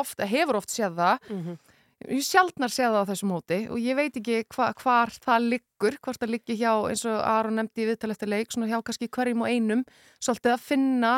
[0.03, 1.59] oft, hefur oft séð það Mhm.
[2.07, 5.96] Ég sjaldnar séð það á þessu móti og ég veit ekki hva, hvar það liggur,
[6.05, 9.09] hvort það liggi hjá eins og Aron nefndi í viðtal eftir leik svona hjá kannski
[9.11, 9.82] hverjum og einum
[10.22, 11.12] svolítið að finna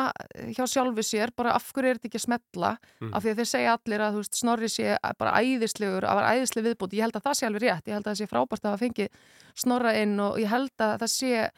[0.57, 2.71] hjá sjálfu sér bara af hverju er þetta ekki að smetla
[3.01, 3.13] Mm.
[3.17, 6.33] af því að þeir segja allir að þú veist, Snorri sé bara æðislegur, að vera
[6.37, 8.65] æðisleg viðbúti ég held að það sé alveg rétt, ég held að það sé frábært
[8.65, 9.09] að hafa fengið
[9.57, 11.49] Snorra inn og ég held að það sé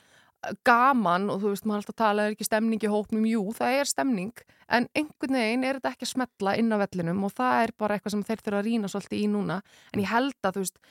[0.67, 3.89] gaman og þú veist, maður alltaf tala, er ekki stemning í hópnum, jú, það er
[3.89, 7.73] stemning en einhvern veginn er þetta ekki að smetla inn á vellinum og það er
[7.79, 9.61] bara eitthvað sem þeir þurfa að rýna svolítið í núna,
[9.93, 10.83] en ég held að þú veist,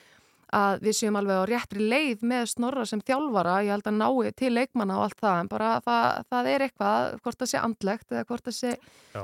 [0.53, 4.33] að við séum alveg á réttri leið með snorra sem þjálfara, ég held að nái
[4.37, 8.13] til leikmanna og allt það, en bara það, það er eitthvað, hvort það sé andlegt
[8.13, 8.73] eða hvort það sé,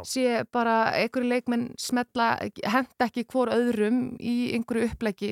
[0.10, 0.26] sé
[0.56, 2.32] bara einhverju leikmenn smetla,
[2.66, 5.32] henda ekki hvor öðrum í einhverju uppleggi,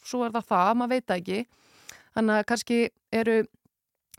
[0.00, 1.44] svo er það það, maður veit ekki.
[2.14, 2.80] Þannig að kannski
[3.12, 3.38] eru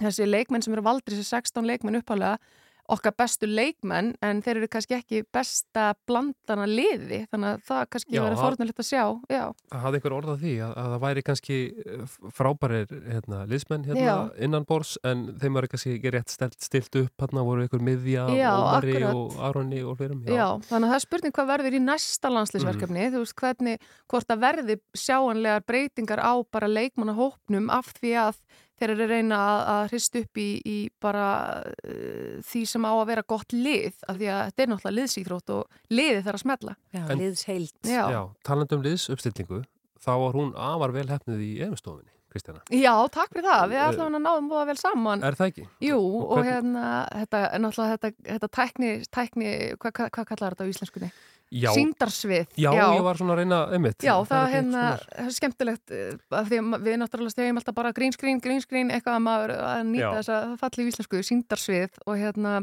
[0.02, 2.38] þessi leikmenn sem eru valdir, þessi 16 leikmenn uppalega
[2.86, 8.14] okkar bestu leikmenn en þeir eru kannski ekki besta blandana liði, þannig að það kannski
[8.14, 9.42] Já, verður það- fórnulegt að sjá Já,
[9.74, 12.04] hafði einhver orð á því að, að það væri kannski eh,
[12.38, 14.18] frábærir hérna, liðsmenn hérna, Já.
[14.46, 18.28] innan bors en þeim var kannski ekki rétt stilt, stilt upp hérna voru einhver miðja,
[18.38, 20.46] Já, Ómari og Aronni og fleirum Já.
[20.70, 24.46] þannig að það er spurning hvað verður í næsta landsliðsverkefni, þú veist hvernig, hvort að
[24.46, 28.38] verði sjáanlegar breytingar á bara leikmannahópnum af því að
[28.80, 31.28] þeir eru að reyna að, að hrist upp í, í bara
[31.64, 35.54] uh, því sem á að vera gott lið, af því að þetta er náttúrulega liðsýþrótt
[35.56, 36.76] og liðið þarf að smetla.
[36.96, 37.78] Já, En- liðsheild.
[37.88, 38.04] Já.
[38.16, 39.62] Já, talandi um liðsuppstillingu
[40.06, 42.60] þá var hún afar vel hefnið í efistofinni, Kristjana.
[42.76, 43.64] Já, takk fyrir það.
[43.72, 45.24] Við ætlum að náðum búið vel saman.
[45.26, 45.64] Er það ekki?
[45.88, 46.90] Jú, Og og hérna,
[47.24, 51.10] þetta er náttúrulega þetta, þetta tækni, tækni hvað hva, hva kallar þetta á íslenskunni?
[51.56, 51.70] Já.
[51.72, 52.50] Sýndarsvið.
[52.60, 54.04] Já, ég var svona að reyna einmitt.
[54.04, 56.18] Já, það, er hérna, það er skemmtilegt eh,
[56.50, 60.10] því að við náttúrulega stegjum alltaf bara green screen, eitthvað að maður að nýta Já.
[60.20, 62.54] þess að falli í íslensku, síndarsvið og hérna,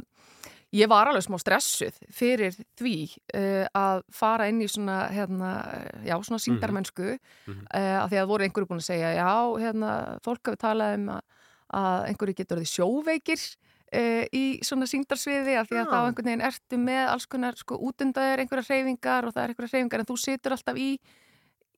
[0.77, 2.95] ég var alveg smá stressuð fyrir því
[3.37, 5.51] uh, að fara inn í svona, hérna,
[6.05, 7.11] já, svona síndarmennsku
[7.49, 7.67] Mhm.
[7.73, 9.33] uh, af því að voru einhverju búin að segja, já,
[9.65, 11.21] hérna, fólk hafi talað um að,
[11.81, 13.45] að einhverju getur orðið sjóveikir
[13.95, 15.91] uh, í svona síndarsviði af því að Já.
[15.93, 19.75] þá einhvern veginn ertu með alls konar sko útundaður einhverja hreyfingar og það er einhverja
[19.77, 20.91] hreyfingar en þú situr alltaf í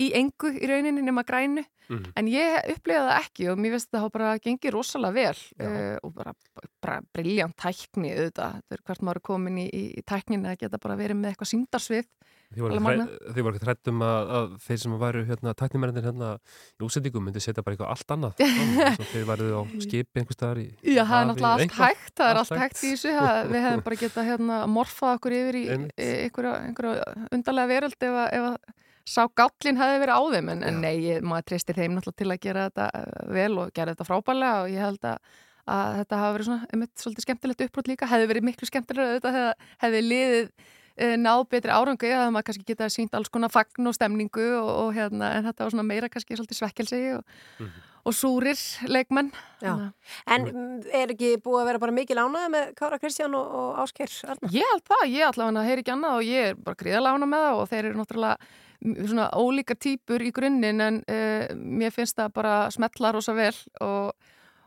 [0.02, 2.12] í engu í rauninni nema grænu Mhm.
[2.16, 6.14] en ég upplifa það ekki og mér finnst það bara gengið rosalega vel uh, og
[6.16, 6.32] bara,
[6.80, 10.96] bara briljant tækni auðvitað, er hvert maður er komin í, í, tækninu að geta bara
[10.96, 12.08] verið með eitthvað síndarsvið
[12.54, 16.30] Þið voru ekki hrætt um að, að þeir sem væru hérna, tæknimennir hérna
[16.78, 18.44] í úsendingum myndi setja bara eitthvað allt annað.
[18.98, 21.90] Svo þeir væruð á skipi einhver staðar í Já, það er náttúrulega allt eitthvað.
[21.90, 23.12] hægt, það er allt hægt í þessu,
[23.50, 28.32] við hefum bara getað hérna morfað okkur yfir í einhverja, einhverja undarlega veröld ef að,
[28.38, 30.52] ef að sá gállin hefði verið á þeim.
[30.54, 33.74] En, en nei, ég, maður treystir þeim náttúrulega til að gera þetta eh, vel og
[33.76, 35.34] gera þetta frábælega og ég held að,
[35.74, 39.34] að þetta hafa verið svona, einmitt, svolítið skemmtilegt uppbrot líka, hefði verið miklu skemmtilega þetta
[39.36, 40.48] hefði, hefði liðið
[40.96, 44.70] eh, náð betri árangu, hefði maður kannski getað sínt alls konar fagn og stemningu og,
[44.84, 47.24] og hérna, en þetta var svona meira kannski svolítið svekkelsi og,
[48.04, 48.58] og súrir
[48.90, 49.30] leikmenn
[49.64, 49.72] Já.
[50.28, 53.78] En mm, er ekki búið að vera bara mikil ánæða með Kára Kristján og, og
[53.86, 54.52] Ásker Arnar?
[54.52, 57.46] Ég held það, ég allavega heyr ekki annað og ég er bara gríðalega ána með
[57.48, 58.36] það og þeir eru náttúrulega
[58.84, 63.54] m- svona ólíka típur í grunninn en uh, mér finnst það bara smetla rosa vel
[63.80, 64.12] og,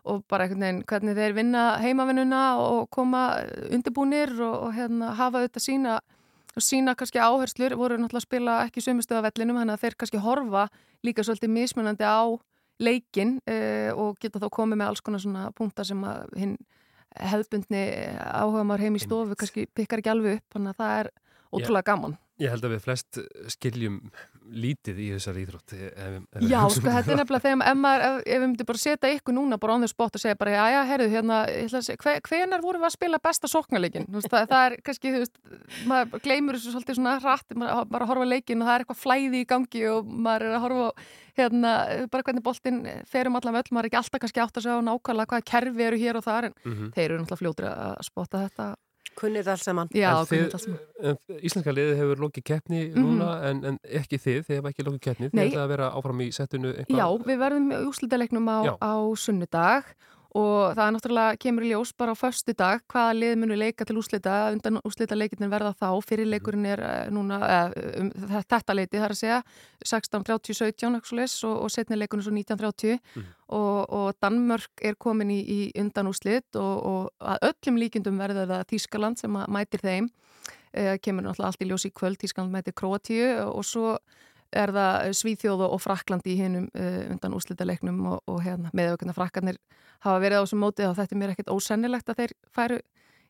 [0.10, 3.28] og bara einhvern veginn hvernig þeir vinna heimavinnuna og koma
[3.70, 6.00] undirbúnir og, og hérna, hafa auðvitað sína
[6.64, 10.22] sína kannski áherslur, voru náttúrulega að spila ekki sömustu af vellinum, þannig að þeir kannski
[10.24, 10.68] horfa
[11.06, 12.22] líka svolítið mismunandi á
[12.84, 16.58] leikin uh, og geta þá komið með alls konar svona punktar sem að hinn
[17.18, 17.84] hefðbundni
[18.20, 21.12] áhuga maður heim í stofu kannski pikkar ekki alveg upp, þannig að það er
[21.48, 22.18] ótrúlega gaman.
[22.38, 24.02] Ég held að við flest skiljum
[24.48, 28.18] lítið í þessari íþrótt ef, ef Já, sko, þetta er nefnilega þegar ef, maður, ef,
[28.26, 30.64] ef við myndum bara setja ykkur núna bara on the spot og segja bara, já,
[30.76, 34.08] já, herðu, hérna, ég ætla að segja, hve, hvenar vorum við að spila besta sóknarleikin?
[34.28, 35.38] Það, það er kannski, þú veist,
[35.92, 39.44] maður gleymur þessu svolítið svona hratt, maður bara horfa leikin og það er eitthvað flæði
[39.44, 40.90] í gangi og maður er að horfa
[41.38, 41.72] hérna,
[42.10, 44.80] bara hvernig boltinn fer um allan völl, maður er ekki alltaf kannski átt að segja
[44.82, 46.92] á nákvæmlega hvaða kerfi eru hér og þar, en Mhm.
[46.96, 48.68] þeir eru náttúrulega fljótri að spotta þetta.
[49.18, 49.88] Kunnið alls saman.
[49.98, 50.80] Já, kunnið alls saman.
[51.02, 53.02] en Íslenska liðið hefur lokið keppni Mhm.
[53.04, 56.22] núna en, en ekki þið, þið hefur ekki lokið keppni þið ætlaði að vera áfram
[56.22, 60.17] í settinu eitthvað Já, við verðum í úslitaleiknum á, á sunnudag og
[60.76, 63.96] það er náttúrulega kemur í ljós bara á föstu dag hvaða lið munu leika til
[63.98, 69.16] úslita undan úslitaleikin verða þá, fyrirleikurinn er eh, núna, eh, um, þe- þetta leiti þar
[69.16, 69.40] að segja,
[69.88, 73.00] 16.30-17 og, og setni leikurinn svo 19.30
[73.48, 78.46] og, og Danmörk er komin í, í undan úslit og, og að öllum líkindum verða
[78.50, 80.10] það Þískaland sem mætir þeim.
[80.78, 83.96] Eh, kemur náttúrulega allt í ljós í kvöld, Þískaland mætir Kroatíu og svo
[84.52, 89.60] er það Svíþjóð og Frakland í hinnum uh, undan úslitaleiknum og, og hérna, meðaukana frakkarnir
[90.06, 92.82] hafa verið á þessum móti og þetta er mér ekkert ósennilegt að þeir færu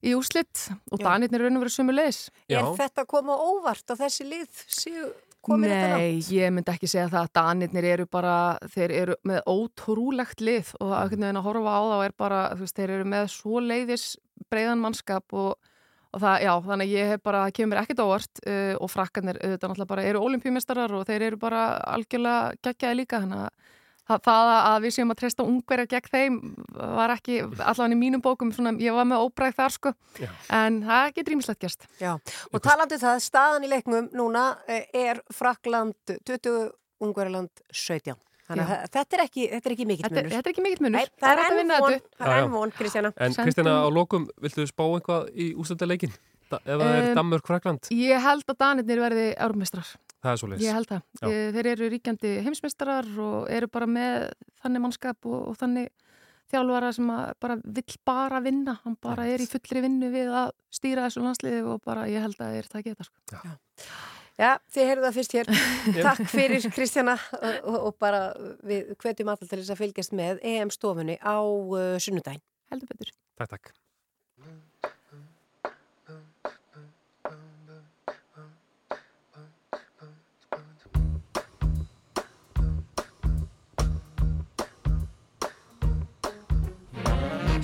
[0.06, 2.28] í úslitt og Danirnir raun og verið sumu leis.
[2.52, 5.08] Er þetta koma óvart á þessi lið séu
[5.48, 6.30] komið þetta Nei, langt?
[6.34, 8.36] ég myndi ekki segja það að Danirnir eru bara,
[8.74, 12.78] þeir eru með ótrúlegt lið og að að horfa á þá er bara, þú veist,
[12.78, 14.06] þeir eru með svo leiðis
[14.52, 15.56] breiðan mannskap og,
[16.14, 19.40] og það, já, þannig að ég hef bara, það kemur ekkert óvart uh, og frakkarnir
[19.42, 21.64] auðvitað náttúrulega bara eru olimpíumistarar og þeir eru bara
[21.96, 23.74] algjörlega geggjaði líka, þannig að
[24.08, 26.38] það, það að við séum að treysta ungverja gegn þeim
[26.78, 30.30] var ekki, allavega í mínum bókum svona, ég var með óbræð þar sko Já.
[30.60, 34.88] en það getur ímislegt gerst Já, og talandi um það, staðan í leiknum núna eh,
[34.96, 36.72] er Frakland 20,
[37.04, 38.16] Ungverjaland 17.
[38.48, 38.88] Þannig að Já.
[38.96, 40.30] þetta er ekki, þetta er ekki mikill munur.
[40.32, 40.96] þetta er ekki mikill munur.
[40.98, 42.44] Nei, Það það er er enn vinna von, það er Já, já.
[42.46, 43.12] enn von, Kristjana.
[43.18, 46.14] En Kristina, á lokum, viltu spá eitthvað í ústöldaleikin?
[46.48, 47.90] Ef það er Um, Danmörk-Frakland?
[47.92, 49.90] Ég held að Danirnir verði árumestrar
[50.24, 50.62] Það er svo leis.
[50.64, 51.02] Ég held það.
[51.20, 51.28] Já.
[51.58, 54.30] Þeir eru ríkjandi heimsmeistarar og eru bara með
[54.64, 55.92] þannig mannskap og, og þannig
[56.48, 58.78] þjálfara sem að bara vill bara vinna.
[58.86, 62.40] Hann bara er í fullri vinnu við að stýra þessu landsliði og bara ég held
[62.40, 63.04] að þeir það geta.
[63.04, 63.36] Sko.
[63.36, 63.58] Já,
[64.38, 65.52] þið heyrðu það fyrst hér.
[66.08, 67.18] Takk fyrir Kristjana
[67.64, 68.22] og, og bara
[68.66, 72.46] við hvetjum alltaf til þess að fylgjast með EM stofunni á uh, sunnudaginn.
[72.72, 73.14] Heldur betur.
[73.38, 73.76] Takk, takk.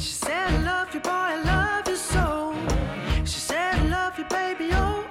[0.03, 2.53] She said, I love you, boy, I love you so.
[3.23, 5.02] She said, I love you, baby, oh,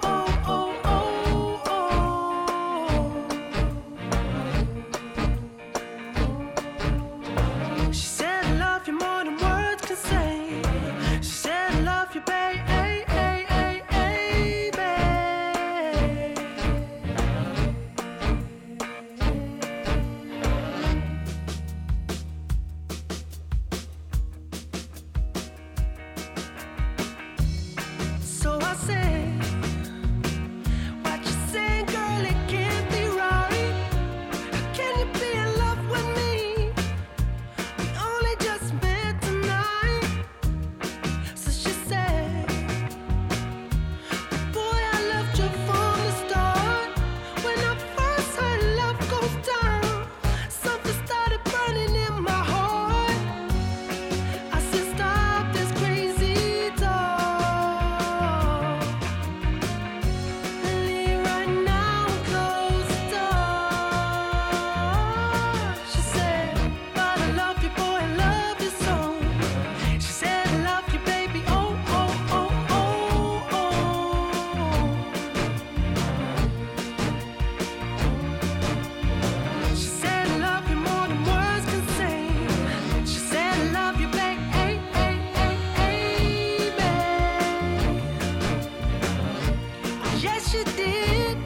[90.23, 91.37] Yes, she did.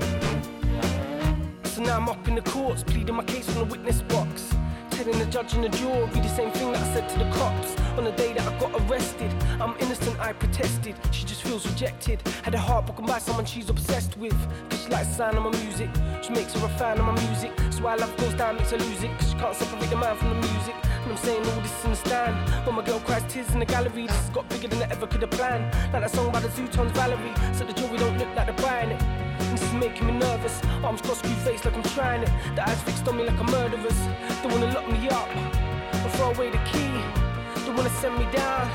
[1.66, 4.54] So now I'm up in the courts, pleading my case from the witness box.
[4.91, 7.76] Telling the judge and the jury the same thing that I said to the cops
[7.98, 9.34] on the day that I got arrested.
[9.60, 10.95] I'm innocent, I protested.
[11.10, 12.22] She just feels rejected.
[12.44, 14.38] Had her heart broken by someone she's obsessed with.
[14.70, 15.90] Cause she likes the sound of my music.
[16.22, 17.54] She makes her a fan of my music.
[17.72, 19.10] So why love goes down, makes her lose it.
[19.18, 20.76] Cause she can't separate the man from the music.
[21.08, 22.36] And I'm saying all this in the stand.
[22.66, 25.08] When my girl cries tears in the gallery, this has got bigger than I ever
[25.08, 25.64] could have planned.
[25.94, 27.32] Like that song by the Zootons Valerie.
[27.56, 29.02] So the jury don't look like they're buying it.
[29.02, 30.62] And this is making me nervous.
[30.84, 32.32] Arms crossed, screw face like I'm trying it.
[32.56, 34.00] The eyes fixed on me like a murderer's.
[34.44, 36.92] They wanna lock me up and throw away the key.
[37.64, 38.68] They wanna send me down,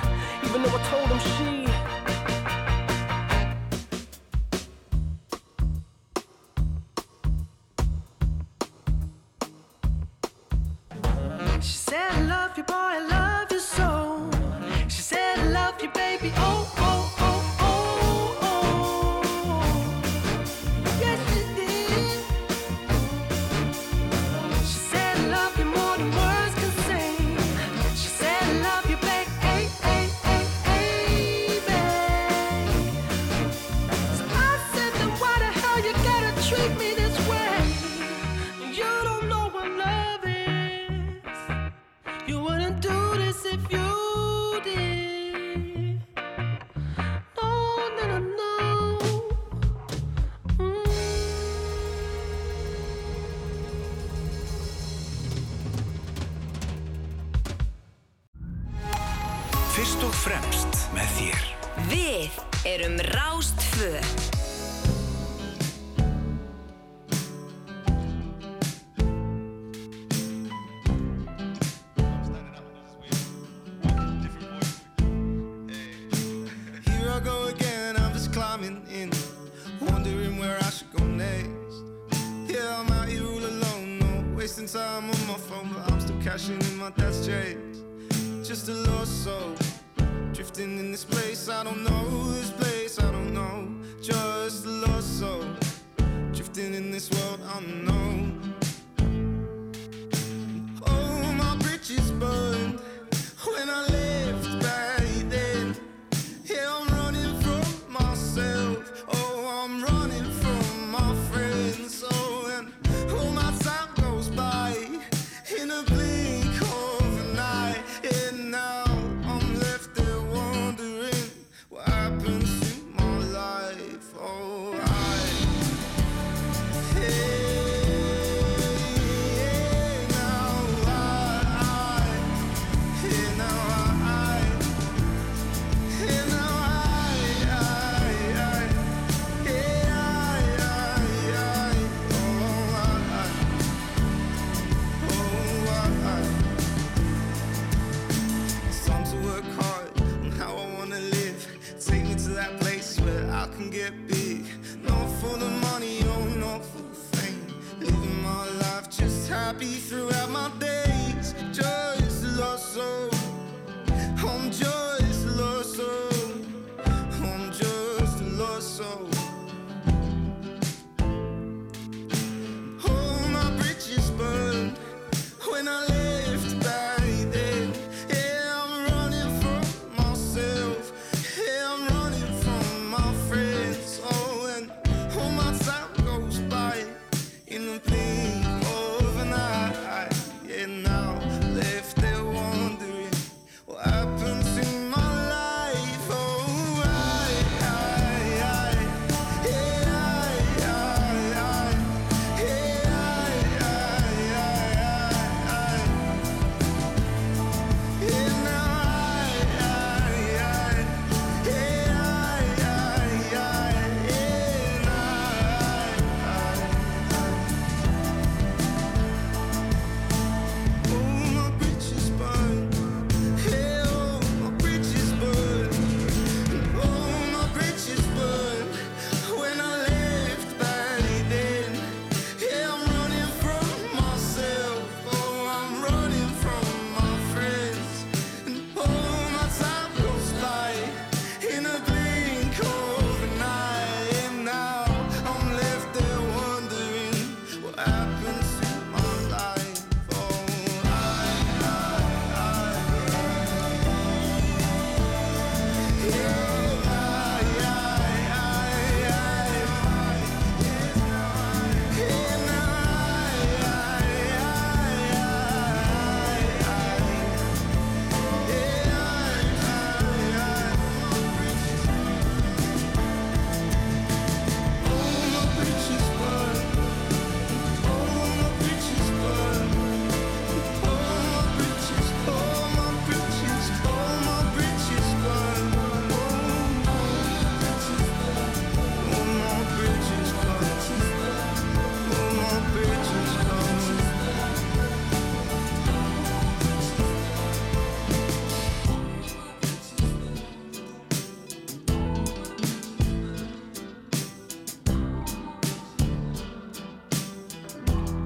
[0.43, 1.21] even though I told them.
[1.37, 1.69] She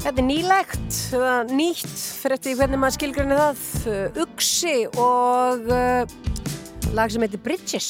[0.06, 0.96] Þetta er nýlegt,
[1.50, 7.88] nýtt fyrir eftir hvernig maður skilgrinni það, uh, Uxi og uh, lag sem heitir Bridges.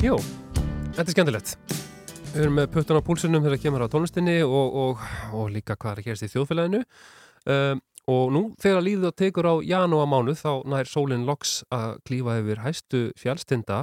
[0.00, 0.16] Jú,
[0.96, 1.52] þetta er skemmtilegt.
[2.30, 5.04] Við erum með puttan á púlsunum þegar kemur á tónlistinni og, og,
[5.36, 6.80] og líka hvað er að gerast í þjóðfélaginu.
[7.44, 7.84] Um,
[8.16, 12.40] og nú þegar líðið á tekur á janúa mánuð þá nær sólinn loks að klífa
[12.40, 13.82] yfir hæstu fjálstinda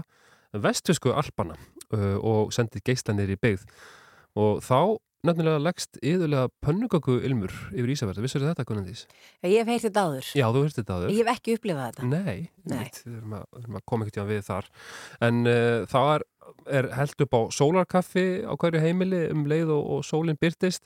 [0.66, 1.62] vestfisku alpana
[1.94, 3.70] uh, og sendið geislanir í byggð.
[4.38, 8.24] Og þá nefnilega leggst yðurlega pönnugaku ilmur yfir Ísafjörðu.
[8.26, 9.04] Vissur þetta, Gunnandís?
[9.46, 10.32] Ég hef heyrt þetta áður.
[10.40, 11.14] Já, þú heyrst þetta áður.
[11.14, 12.10] Ég hef ekki upplifað þetta.
[12.12, 12.88] Nei, Nei.
[13.04, 14.72] Við erum að, að koma ekkert jáðan við þar.
[15.28, 16.26] En uh, þá er,
[16.80, 20.84] er held upp á sólarkaffi á hverju heimili um leið og, og sólinn byrtist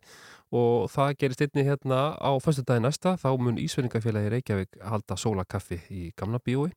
[0.51, 6.09] og það gerist einni hérna á föstudagi næsta, þá mun Ísveiningafélagi Reykjavík halda sólarkaffi í
[6.19, 6.73] gamla bíói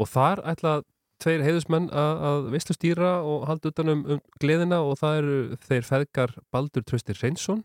[0.00, 0.80] og þar ætla
[1.20, 4.04] tveir heiðusmenn að, að veistlu stýra og halda utan um,
[4.42, 5.36] gleðina og það eru
[5.66, 7.62] þeir feðgar Baldur Tröstir Reynsson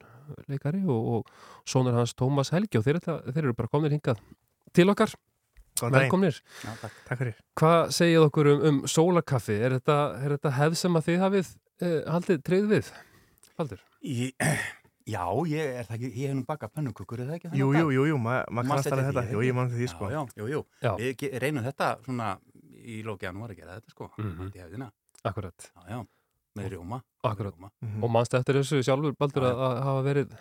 [0.49, 4.21] leikari og, og sonur hans Tómas Helgi og þeir, þeir eru bara komnir hingað
[4.75, 5.13] til okkar
[5.81, 7.35] velkomnir Já, takk, takk fyrir.
[7.59, 9.57] Hvað segið okkur um, um sólarkaffi?
[9.59, 11.51] Er þetta, er þetta hefð sem að þið hafið
[11.83, 12.91] eh, haldið treyð við?
[13.59, 13.85] Baldur?
[14.05, 14.31] Í,
[15.05, 17.49] Já, ég er það ekki, ég hef nú bakað pönnukukur, er það ekki?
[17.59, 19.23] Jú, jú, jú, jú, ma- maður Manstu kannast alveg þetta.
[19.35, 20.07] Jú, ég man eftir því, sko.
[20.09, 20.61] Já, já, jú, jú.
[20.81, 20.91] Já.
[20.97, 22.29] Við reynum þetta svona
[22.85, 24.11] í lóki janúar að gera þetta, sko.
[24.21, 24.51] Mhm.
[24.55, 24.91] Í hefðina.
[25.25, 25.71] Akkurat.
[25.75, 25.99] Já, já,
[26.55, 27.01] með rjóma.
[27.25, 27.55] Akkurat.
[27.81, 28.03] Mhm.
[28.05, 30.35] Og mannstu eftir þessu sjálfur, Baldur, Já, að, að hafa verið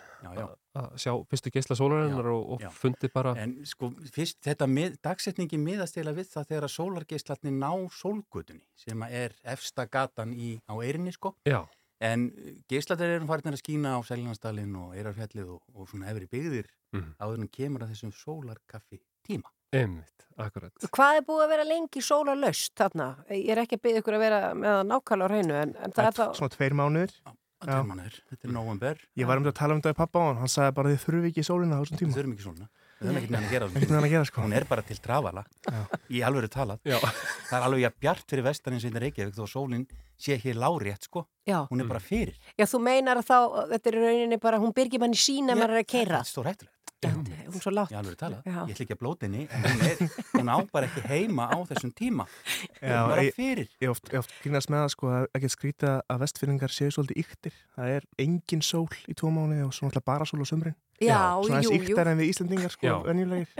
[0.75, 3.33] að sjá fyrstu geisla sólarinnar og, og fundi bara...
[3.41, 8.63] En sko, fyrst þetta mið, dagsetningi miðast eða við það þegar að sólargeislatni ná sólgutunni
[8.75, 11.33] sem er efsta gatan í, á eirinni, sko.
[11.47, 11.63] Já.
[12.03, 12.27] En
[12.69, 17.15] geislatir eru farin að skína á Seljanastalinn og Eirarfjallið og, og svona efri byggðir Mhm.
[17.19, 19.49] áður en kemur að þessum sólarkaffi tíma.
[19.75, 20.85] Einmitt, akkurat.
[20.95, 23.09] Hvað er búið að vera lengi sólarlaust þarna?
[23.31, 25.95] Ég er ekki að byggja ykkur að vera með það nákvæmlega á hreinu en, en
[25.95, 26.25] það er þá...
[26.39, 27.13] Svona tveir mánuðir.
[27.65, 29.03] tveir mánuðir, þetta er november.
[29.19, 31.05] Ég var um að tala um þetta í pappa á hann, hann sagði bara þið
[31.05, 32.11] þurfi ekki sólina á þessum tíma.
[32.11, 32.69] Við þurfum ekki sólina.
[32.95, 34.43] Við höfum ekkert með hann að gera Ekkert með hann að gera, sko.
[34.45, 35.43] Hún er bara til trafala,
[36.07, 36.83] í alvöru talað.
[36.87, 36.95] Já.
[37.49, 41.07] Það er alveg jafn bjart fyrir vestan eins og þetta að sólinn sé hér lárétt,
[41.09, 41.25] sko.
[41.45, 41.65] Já.
[41.69, 42.37] Hún er bara fyrir.
[42.57, 43.37] Já, þú meinar að þá,
[43.73, 46.21] þetta er í rauninni bara, hún byrgir mann í sína maður að keira.
[46.21, 46.71] Þetta er stór hættulegt.
[47.05, 47.91] Hún er svo látt.
[47.93, 49.99] Ég ætla ekki að blóta henni, en hún, er,
[50.31, 52.25] hún á bara ekki heima á þessum tíma.
[52.25, 53.67] Hún er Já, bara ég, fyrir.
[53.83, 57.21] ég oft, ég oft grínast með það sko að ekki skrýta að vestfyrningar séu svolítið
[57.21, 57.59] yktir.
[57.75, 60.77] Það er engin sól í tvo mánuði og svo náttúrulega bara sól á sömrin.
[61.03, 63.53] Já, Svona jú, þess yktar en við Íslandingar sko, önjulegir.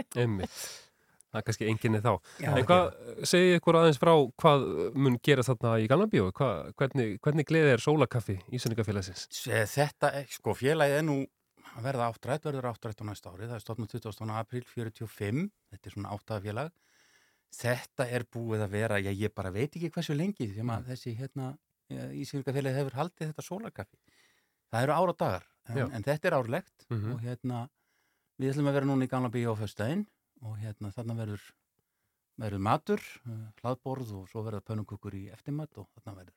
[1.36, 2.12] Það er kannski enginni þá.
[2.40, 2.86] Já, en hvað,
[3.28, 4.62] segið ykkur aðeins frá hvað
[4.96, 6.30] mun gera þarna í Galna bíó?
[6.32, 9.26] Hvað, hvernig, hvernig gleðið er sólakaffi í Íslandingafélagsins?
[9.76, 11.18] Þetta, sko, félagið er nú
[11.76, 13.44] að verða áttrætt, verður áttrætt á næsta ári.
[13.50, 14.32] Það er stofnum 20.
[14.40, 15.44] apríl 45.
[15.74, 16.72] Þetta er svona áttaðafélag.
[17.56, 21.12] Þetta er búið að vera, já, ég bara veit ekki hversu lengi sem að þessi,
[21.20, 21.52] hérna,
[21.92, 24.00] Íslandingafélagið hefur haldið þetta sólarkaffi.
[24.72, 27.12] Það eru ára dagar, en, en þetta er árlegt Mhm.
[27.14, 27.60] og hérna,
[28.40, 30.06] við ætlum að vera núna í Galna bíó á föstudaginn
[30.42, 31.46] og hérna, þarna verður
[32.36, 36.34] verður matur, uh, hlaðborð og svo verður pönnukukur í eftirmat og þarna verður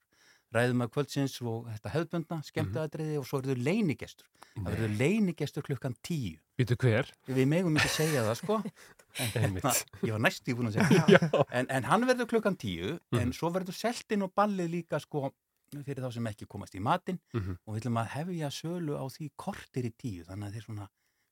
[0.56, 4.26] ræðum að kvöldsins og þetta hefðbundna, skemmtaðatriði og svo verður leinigestur.
[4.56, 6.40] Það verður leinigestur klukkan tíu.
[6.58, 7.12] Býtu hver?
[7.28, 8.58] Við megum ekki segja það sko.
[9.20, 9.72] En, hérna,
[10.06, 11.44] ég var næst í búin að segja það.
[11.60, 13.32] En, en hann verður klukkan tíu, en Mhm.
[13.38, 15.32] svo verður seltin og ballið líka sko
[15.86, 17.58] fyrir þá sem ekki komast í matinn Mhm.
[17.66, 20.90] og við ætlum að hefja sölu á því kortir í tíu, þannig að þeir svona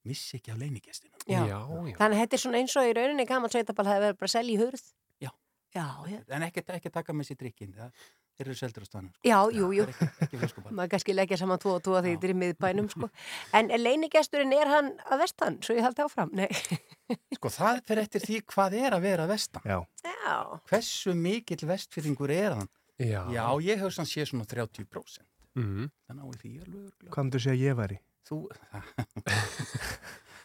[0.07, 1.17] missi ekki af leinigestinum.
[1.27, 1.43] Já.
[1.43, 4.35] Þannig að þetta er svona eins og í rauninni gaman sveitabal hefur verið bara að
[4.37, 4.85] selja í hurð.
[5.23, 5.31] Já.
[5.75, 6.21] Já, já.
[6.33, 8.07] En ekki, ekki taka með sér drikkin, það
[8.37, 9.11] þeir eru seldur á stanum.
[9.25, 9.85] Já, jú, jú.
[10.23, 10.73] Ekki flöskuball.
[10.77, 13.09] Maður kannski leggja saman tvo og tvo því þetta er í miðbænum, sko.
[13.57, 16.33] En leinigesturinn er hann að vestan, svo ég haldi áfram?
[16.37, 16.49] Nei.
[17.37, 19.63] Sko það fer eftir því hvað er að vera vestan.
[19.65, 19.79] Já.
[20.05, 20.35] Já.
[20.69, 22.69] Hversu mikill vestfyrringur er hann?
[22.97, 23.23] Já.
[23.61, 25.23] ég hef sann sé svona 30%.
[25.57, 25.89] Mhm.
[26.05, 27.13] Það náði því alveg örgulega.
[27.13, 27.99] Hvað myndur segja að ég væri?
[28.27, 28.37] Þú,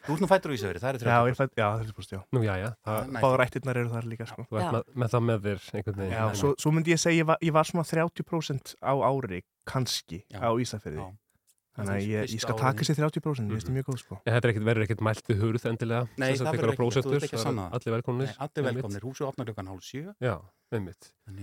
[0.02, 1.12] þú ert nú fættur á Ísafjörði, það er 30%.
[1.12, 2.20] Já, ég fætt, já, 30% já.
[2.34, 2.68] Nú, já, já.
[2.86, 4.44] Það- Næ, Báður ættirnar eru þar líka, sko.
[4.50, 6.16] Þú ert með, með það með þér einhvern veginn.
[6.16, 10.22] Já, svo, svo myndi ég segja, ég var, ég var svona 30% á ári, kannski,
[10.32, 10.40] Já.
[10.42, 11.06] á Ísafirði.
[11.72, 14.16] Þannig að ég, ég skal taka sér 30%, ég veist það mjög góð, sko.
[14.26, 16.08] En þetta er ekkert, verður ekkert mælt við hurð endilega.
[16.20, 17.64] Nei, sem sagt það verður ekki, þú prósentur, ert ekki að sanna.
[17.72, 18.26] Allir velkomnir.
[18.28, 20.12] Nei, allir velkomnir, húsu opnar klukkan hálf sjö.
[20.20, 20.34] Já,
[20.76, 21.08] einmitt.
[21.32, 21.38] Að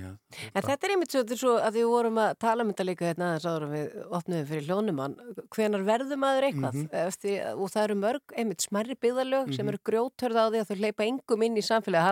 [0.54, 2.86] En þetta er einmitt svo, þetta er svo að við vorum að tala um þetta
[2.86, 3.88] líka hérna aðeins áður en við
[4.20, 5.16] opnum fyrir hljónumann.
[5.50, 6.74] Hvenar verður maður eitthvað?
[6.78, 6.90] Mhm.
[6.94, 9.70] Eftir, og það eru mörg, einmitt smerri byggðarlög sem Mhm.
[9.74, 12.06] eru grjótörð á því að þau hleypa engum inn í samfélagi.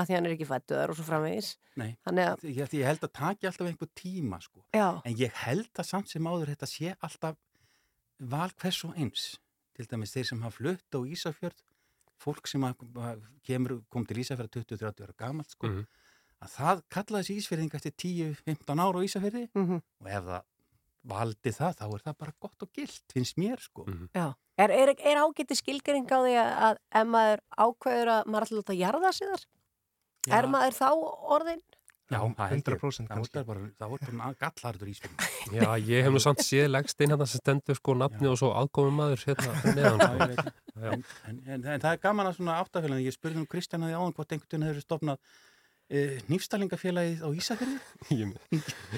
[0.00, 1.50] Að því hann er ekki fættuðar og svo framvegis.
[1.80, 4.62] Nei, Þannig að, ég, ég held að taki alltaf einhver tíma sko.
[4.76, 4.86] Já.
[5.04, 7.36] En ég held að samt sem áður þetta sé alltaf
[8.32, 9.26] val hvers og eins.
[9.76, 11.60] Til dæmis þeir sem hafa flutt á Ísafjörð,
[12.20, 15.70] fólk sem að, að kemur, kom til Ísafjörð 20-30 ára gamalt sko.
[15.70, 15.86] Mhm.
[16.40, 19.80] Að það kallaði þessi Ísfjörðing eftir 10-15 ára á Ísafjörði Mhm.
[20.00, 20.42] og ef það
[21.10, 23.84] valdi það þá er það bara gott og gilt, finnst mér sko.
[23.88, 24.08] Mhm.
[24.14, 24.34] já.
[24.60, 29.12] Er, er, er ágæti skilgering á því að, ef maður ákveður að maður láta jarða
[29.16, 29.44] sig þar?
[30.28, 30.34] Já.
[30.40, 30.88] Er maður þá
[31.36, 31.62] orðin?
[32.10, 32.78] Já, það held ég.
[32.80, 35.34] 100% Það er bara, það er bara gallarður Ísfjörðing.
[35.60, 38.98] Já, ég hef nú samt séð leggstein hérna sem stendur sko nafni og svo aðgóðum
[38.98, 40.02] maður hérna neðan.
[40.02, 40.54] Já, sko.
[40.80, 40.90] Já.
[40.90, 44.00] en, en, en, en það er gaman að svona áttafélagin, ég spurði um Kristjana því
[44.00, 45.38] áðan hvort einhvern veginn hefur stopnað
[45.90, 47.78] uh, nýfstalingafélagið á Ísafjörði
[48.20, 48.32] Ég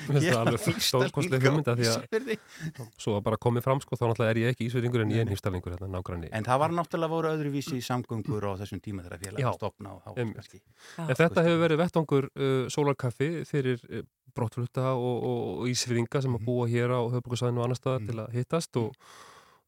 [0.06, 2.38] finnst það alveg stórkostlega hugmynda því Ísafirði.
[2.70, 5.24] að svo að bara komið fram sko þá náttúrulega er ég ekki ísveitingur en ég
[5.24, 6.30] er nýfstalningur hérna nágranni.
[6.36, 9.48] En það var náttúrulega voru öðruvísi samgöngur á þessum tíma þegar félagið
[10.36, 10.62] kannski.
[11.02, 14.06] En þetta hefur verið vettvangur uh, sólarkaffi fyrir uh,
[14.36, 18.18] brottflutta og, og, og ísfyrringa sem að búa hér á höfbrukarsæðinu og annar staðar til
[18.22, 18.94] að hittast og,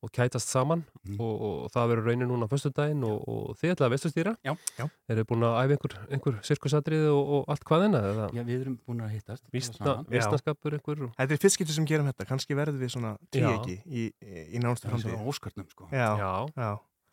[0.05, 0.85] og kætast saman
[1.19, 4.35] og, og það verður raunin núna á föstudaginn og, og þið ætlaði að vestustýra.
[4.45, 4.53] Já.
[4.79, 4.87] Já.
[5.09, 8.03] Er þið búin að æfa einhver, einhver sirkusatrið og, og allt hvað enna?
[8.13, 8.29] Eða?
[8.39, 9.45] Já, við erum búin að hittast.
[9.55, 11.05] Vísnaskapur einhver?
[11.09, 14.09] og- Þetta er fyrst getur sem gerum þetta, kannski verðum við svona ekki í, í,
[14.55, 15.15] í er framtíð.
[15.15, 15.89] svona óskarnum sko.
[15.93, 16.33] Já, Já.
[16.57, 16.73] já.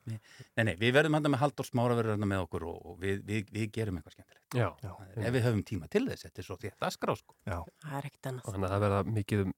[0.10, 3.20] Nei, nei, við verðum hann með Halldór Smára verður hann með okkur og, og við,
[3.28, 4.56] við, við gerum eitthvað skemmtilegt.
[4.58, 4.68] Já.
[4.82, 7.14] Það er- Ef við höfum tíma til þess, þetta er svo því að það skrá
[7.20, 7.36] sko.
[7.46, 7.58] Já.
[7.86, 8.48] Það er ekkert annað.
[8.48, 9.54] Þannig að það verða mikið um,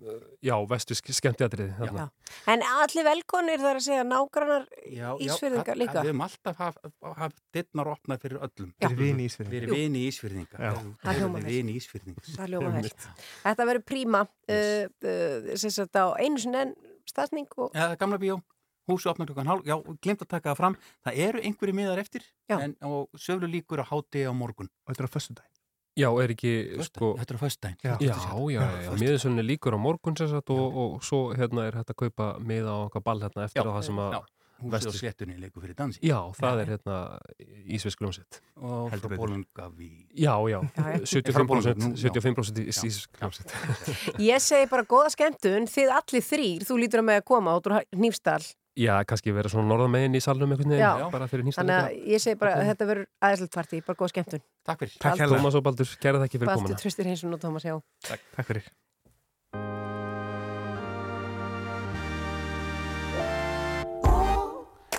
[0.50, 1.72] já, vestu skemmtjadrið.
[1.80, 2.08] Já.
[2.54, 5.98] En allir velkonir þar að segja nágrannar Já, Ísfyrðingar líka.
[6.04, 6.92] Við höfum alltaf haft
[7.24, 8.74] haf, dittnar opnað fyrir öllum.
[8.84, 8.90] Já.
[8.90, 9.56] Fyrir vini Ísfirðinga.
[9.58, 10.60] Fyrir vini Ísfyrðinga.
[10.60, 10.74] Já.
[11.08, 11.52] Það hljómar vel.
[11.56, 12.26] Vini Ísfyrðinga.
[12.36, 12.94] Það ljóma vel.
[13.48, 16.74] Þetta verður príma sem sagt á einu sinni enn
[17.10, 18.38] staðning og Já, gamla bíó,
[18.90, 20.78] húsi opnar klukkan hálf, já, glimt að taka það fram.
[21.06, 24.70] Það eru einhverju miðar eftir en, og söflu líkur að háti á morgun.
[24.86, 25.50] Og þetta er á föstudaginn.
[25.94, 26.52] Já, er ekki,
[26.88, 27.12] sko...
[27.20, 27.82] Þetta er á föstudaginn.
[27.84, 28.16] Já, já,
[28.50, 32.00] já, já, miðursölunni líkur á morgun sem sagt og, og svo hérna er hægt að
[32.08, 34.16] kaupa miða á okkar ball hérna eftir Já, á það sem að...
[34.18, 34.24] já.
[34.64, 36.00] Húsið á sléttunni leikur fyrir dansi.
[36.08, 36.98] Já, það er hérna
[37.76, 38.38] Ísvesk gljómsett.
[38.64, 39.90] Og frá Bólungaví.
[40.16, 41.02] Já, já, Já, já.
[41.04, 42.14] 75% Nú, já.
[42.14, 43.52] 75% í Ísvesk gljómsett.
[44.24, 47.68] ég segi bara góða skemmtun þið allir þrýr, þú lítur að með að koma út
[47.68, 51.78] úr Nýfstall Já, kannski vera svona norðamegin í salnum einhvern veginn, bara fyrir nýsta þannig
[51.78, 54.96] að ég segi bara að þetta verður aðeinslegt partí, bara góða skemmtun Takk fyrir.
[54.98, 55.36] Takk Baldur.
[55.38, 56.80] Tómas og Baldur, gerða þekki fyrir Baldur komuna.
[56.82, 57.78] Tröstir Heinsson og Tómas, já
[58.08, 58.26] Takk.
[58.34, 58.66] Takk fyrir.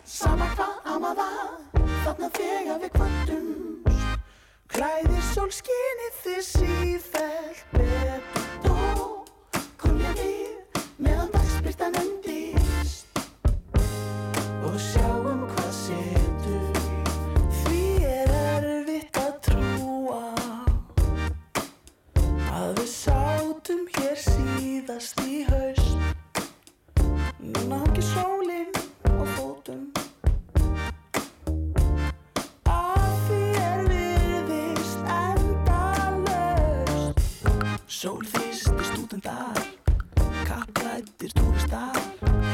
[0.04, 3.50] Sama hvað amma það Þarna þegar við kvöldum
[4.74, 8.43] Klæðir sólskinið þið sífellt betur
[24.94, 25.96] síðast í haust.
[27.42, 28.70] Núna hangi sólinn
[29.02, 29.90] á fótum.
[32.70, 37.18] Að því er virðist endalaust.
[37.90, 39.58] Sólþýstir stúdendar
[40.44, 41.98] Kapplættir túristar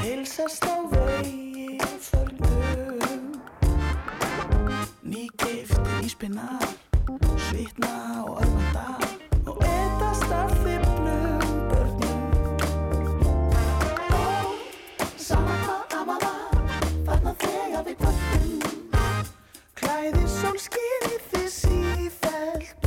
[0.00, 3.24] Heilsast á vegi förnum
[5.02, 6.64] Nýgiftir íspinnar
[7.50, 7.94] Svitna
[8.24, 9.19] og örvandar
[19.90, 22.80] Klæðir sólskinið þið sífellt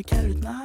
[0.00, 0.59] með kerrurnar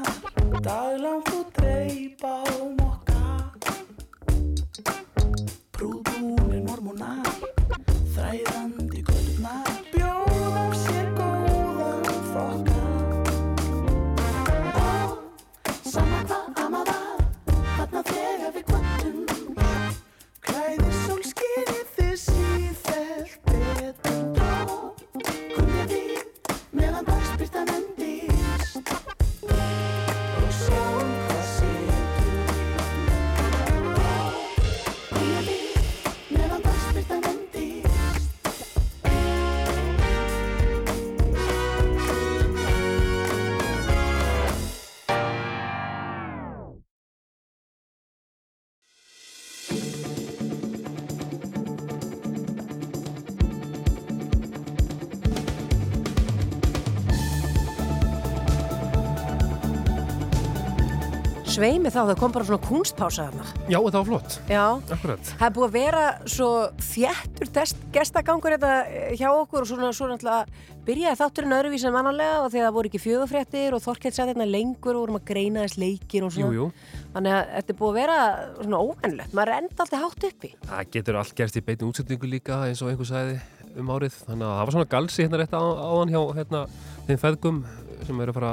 [61.56, 63.46] sveimi þá, það kom bara svona kunstpása þarna.
[63.72, 64.38] Já, þetta var flott.
[64.52, 64.64] Já.
[64.96, 65.32] Akkurat.
[65.32, 66.04] Það er búið að vera
[66.36, 66.50] svo
[66.92, 67.52] þjættur
[67.96, 72.52] gestagangur þetta eh, hjá okkur og svona, svona alltaf byrjaði þátturinn öðruvísi en mannanlega og
[72.54, 75.80] þegar það voru ekki fjögufréttir og Þorkell sæði hérna lengur og vorum að greina þess
[75.82, 76.52] leikir og svona.
[76.54, 77.04] Jú, jú.
[77.16, 78.20] Þannig að þetta er búið að vera
[78.60, 80.52] svona óvennlegt, maður enda alltaf hátt uppi.
[80.70, 83.40] Það getur allt gerst í beinu útsetningu líka eins og einhver sagði
[83.80, 84.20] um árið.
[84.28, 86.62] Þannig að það var svona galsi hérna rétt á, áðan hjá hérna,
[87.08, 87.62] þeim feðgum
[88.06, 88.52] sem eru að fara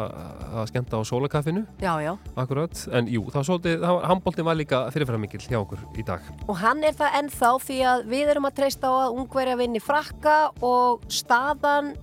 [0.63, 1.63] að skemmta á sólakaffinu.
[1.83, 2.13] Já, já.
[2.39, 2.83] Akkurat.
[2.93, 6.21] En jú, það var svolítið, handbóltinn var líka fyrirfæramikil hjá okkur í dag.
[6.47, 9.83] Og hann er það ennþá því að við erum að treysta á að ungverja vinni
[9.83, 11.95] frakka og staðan,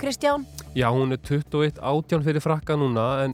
[0.00, 0.44] Kristján,
[0.76, 3.32] Já, hún er 21 átján fyrir frakka núna en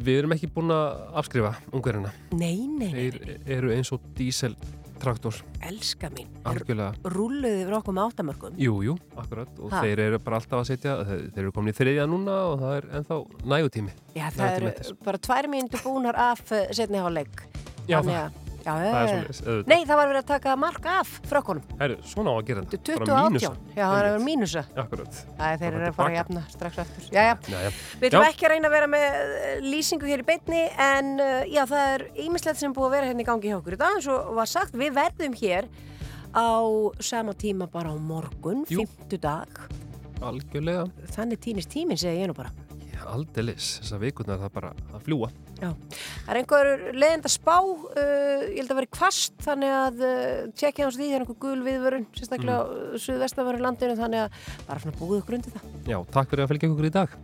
[0.00, 2.12] við erum ekki búin að afskrifa ungverjana.
[2.32, 3.16] nei, nei, nei, Þeir
[3.58, 4.04] eru eins og
[5.00, 5.34] díseltraktor.
[5.64, 6.28] elska mín,
[7.04, 8.54] rúluði yfir okkur með áttamörkum.
[8.58, 9.48] Jú, jú, akkurat.
[9.60, 9.80] Og Ha.
[9.82, 12.76] þeir eru bara alltaf að setja, þeir, þeir eru komin í þriðja núna og það
[12.76, 13.92] er ennþá nægutími.
[14.14, 17.42] Já, það eru bara tvær mínútur búnar af uh, setni háleik.
[17.88, 19.68] Já, Þannig það- að- Já, það er auðvitað.
[19.70, 21.64] Nei, það var verið að taka mark af frökkunum.
[21.80, 22.80] Herru, svona á að gera þetta.
[22.90, 23.50] 20 Bara og mínusa.
[23.50, 23.70] 18.
[23.70, 24.64] Já, það er að vera mínusa.
[24.82, 25.20] Akkurat.
[25.40, 27.08] Það er þeir eru að fara að jafna strax aftur.
[27.10, 27.70] Já, já.
[28.00, 31.42] Við ætlum ekki að reyna að vera með eh, lýsingu hér í beinni en uh,
[31.48, 33.80] já, það er ýmislegt sem er búið að vera hérna í gangi hjá okkur í
[33.80, 35.70] dag eins og var sagt, við verðum hér
[36.36, 36.48] á
[37.02, 38.84] sama tíma bara á morgun, Jú.
[38.84, 39.62] fymtu dag
[40.20, 40.84] Algjörlega.
[41.16, 42.52] þannig týnist tíminn segi ég nú bara
[43.00, 43.78] Já, aldeilis.
[43.80, 45.28] Þessar vikurnar það er bara að fljúa.
[45.60, 45.70] Já.
[46.24, 50.14] Það er einhver leiðend að spá uh, ég held að vera kvast þannig að uh,
[50.56, 53.02] tjekkja hans því það er einhver gul viðvörun sérstaklega mm.
[53.04, 56.72] suðvestanverðu landinu þannig að bara svona búið okkur undir það Já, takk fyrir að fylgja
[56.74, 57.20] okkur í dag.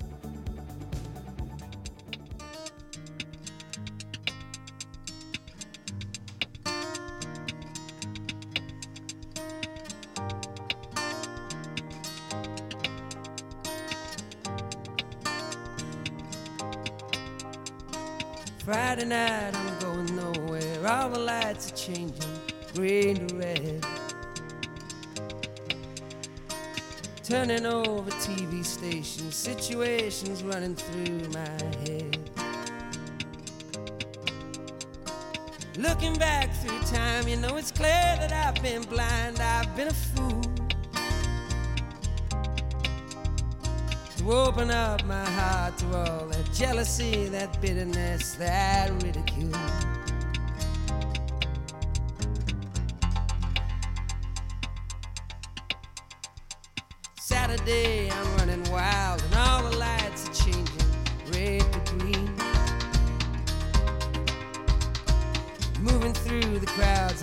[18.66, 20.88] Friday night, I'm going nowhere.
[20.88, 22.40] All the lights are changing,
[22.74, 23.86] green to red.
[27.22, 31.48] Turning over TV stations, situations running through my
[31.84, 32.18] head.
[35.78, 39.94] Looking back through time, you know it's clear that I've been blind, I've been a
[39.94, 40.55] fool.
[44.27, 49.53] To open up my heart to all that jealousy, that bitterness, that ridicule.
[57.20, 60.90] Saturday, I'm running wild, and all the lights are changing
[61.32, 62.28] red to green.
[65.81, 67.15] Moving through the crowds,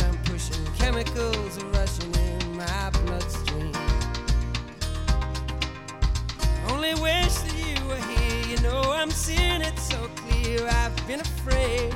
[8.73, 10.67] know I'm seeing it so clear.
[10.67, 11.91] I've been afraid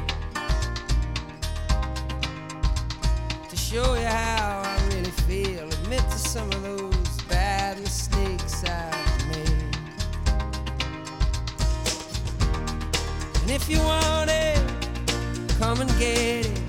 [3.49, 5.67] to show you how I really feel.
[5.79, 9.75] Admit to some of those bad mistakes I've made.
[13.41, 14.61] And if you want it,
[15.59, 16.61] come and get it.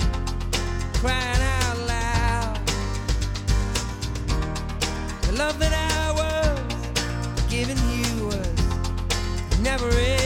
[1.03, 2.57] Crying out loud.
[5.27, 8.08] The love that I was giving you
[9.69, 10.18] never is.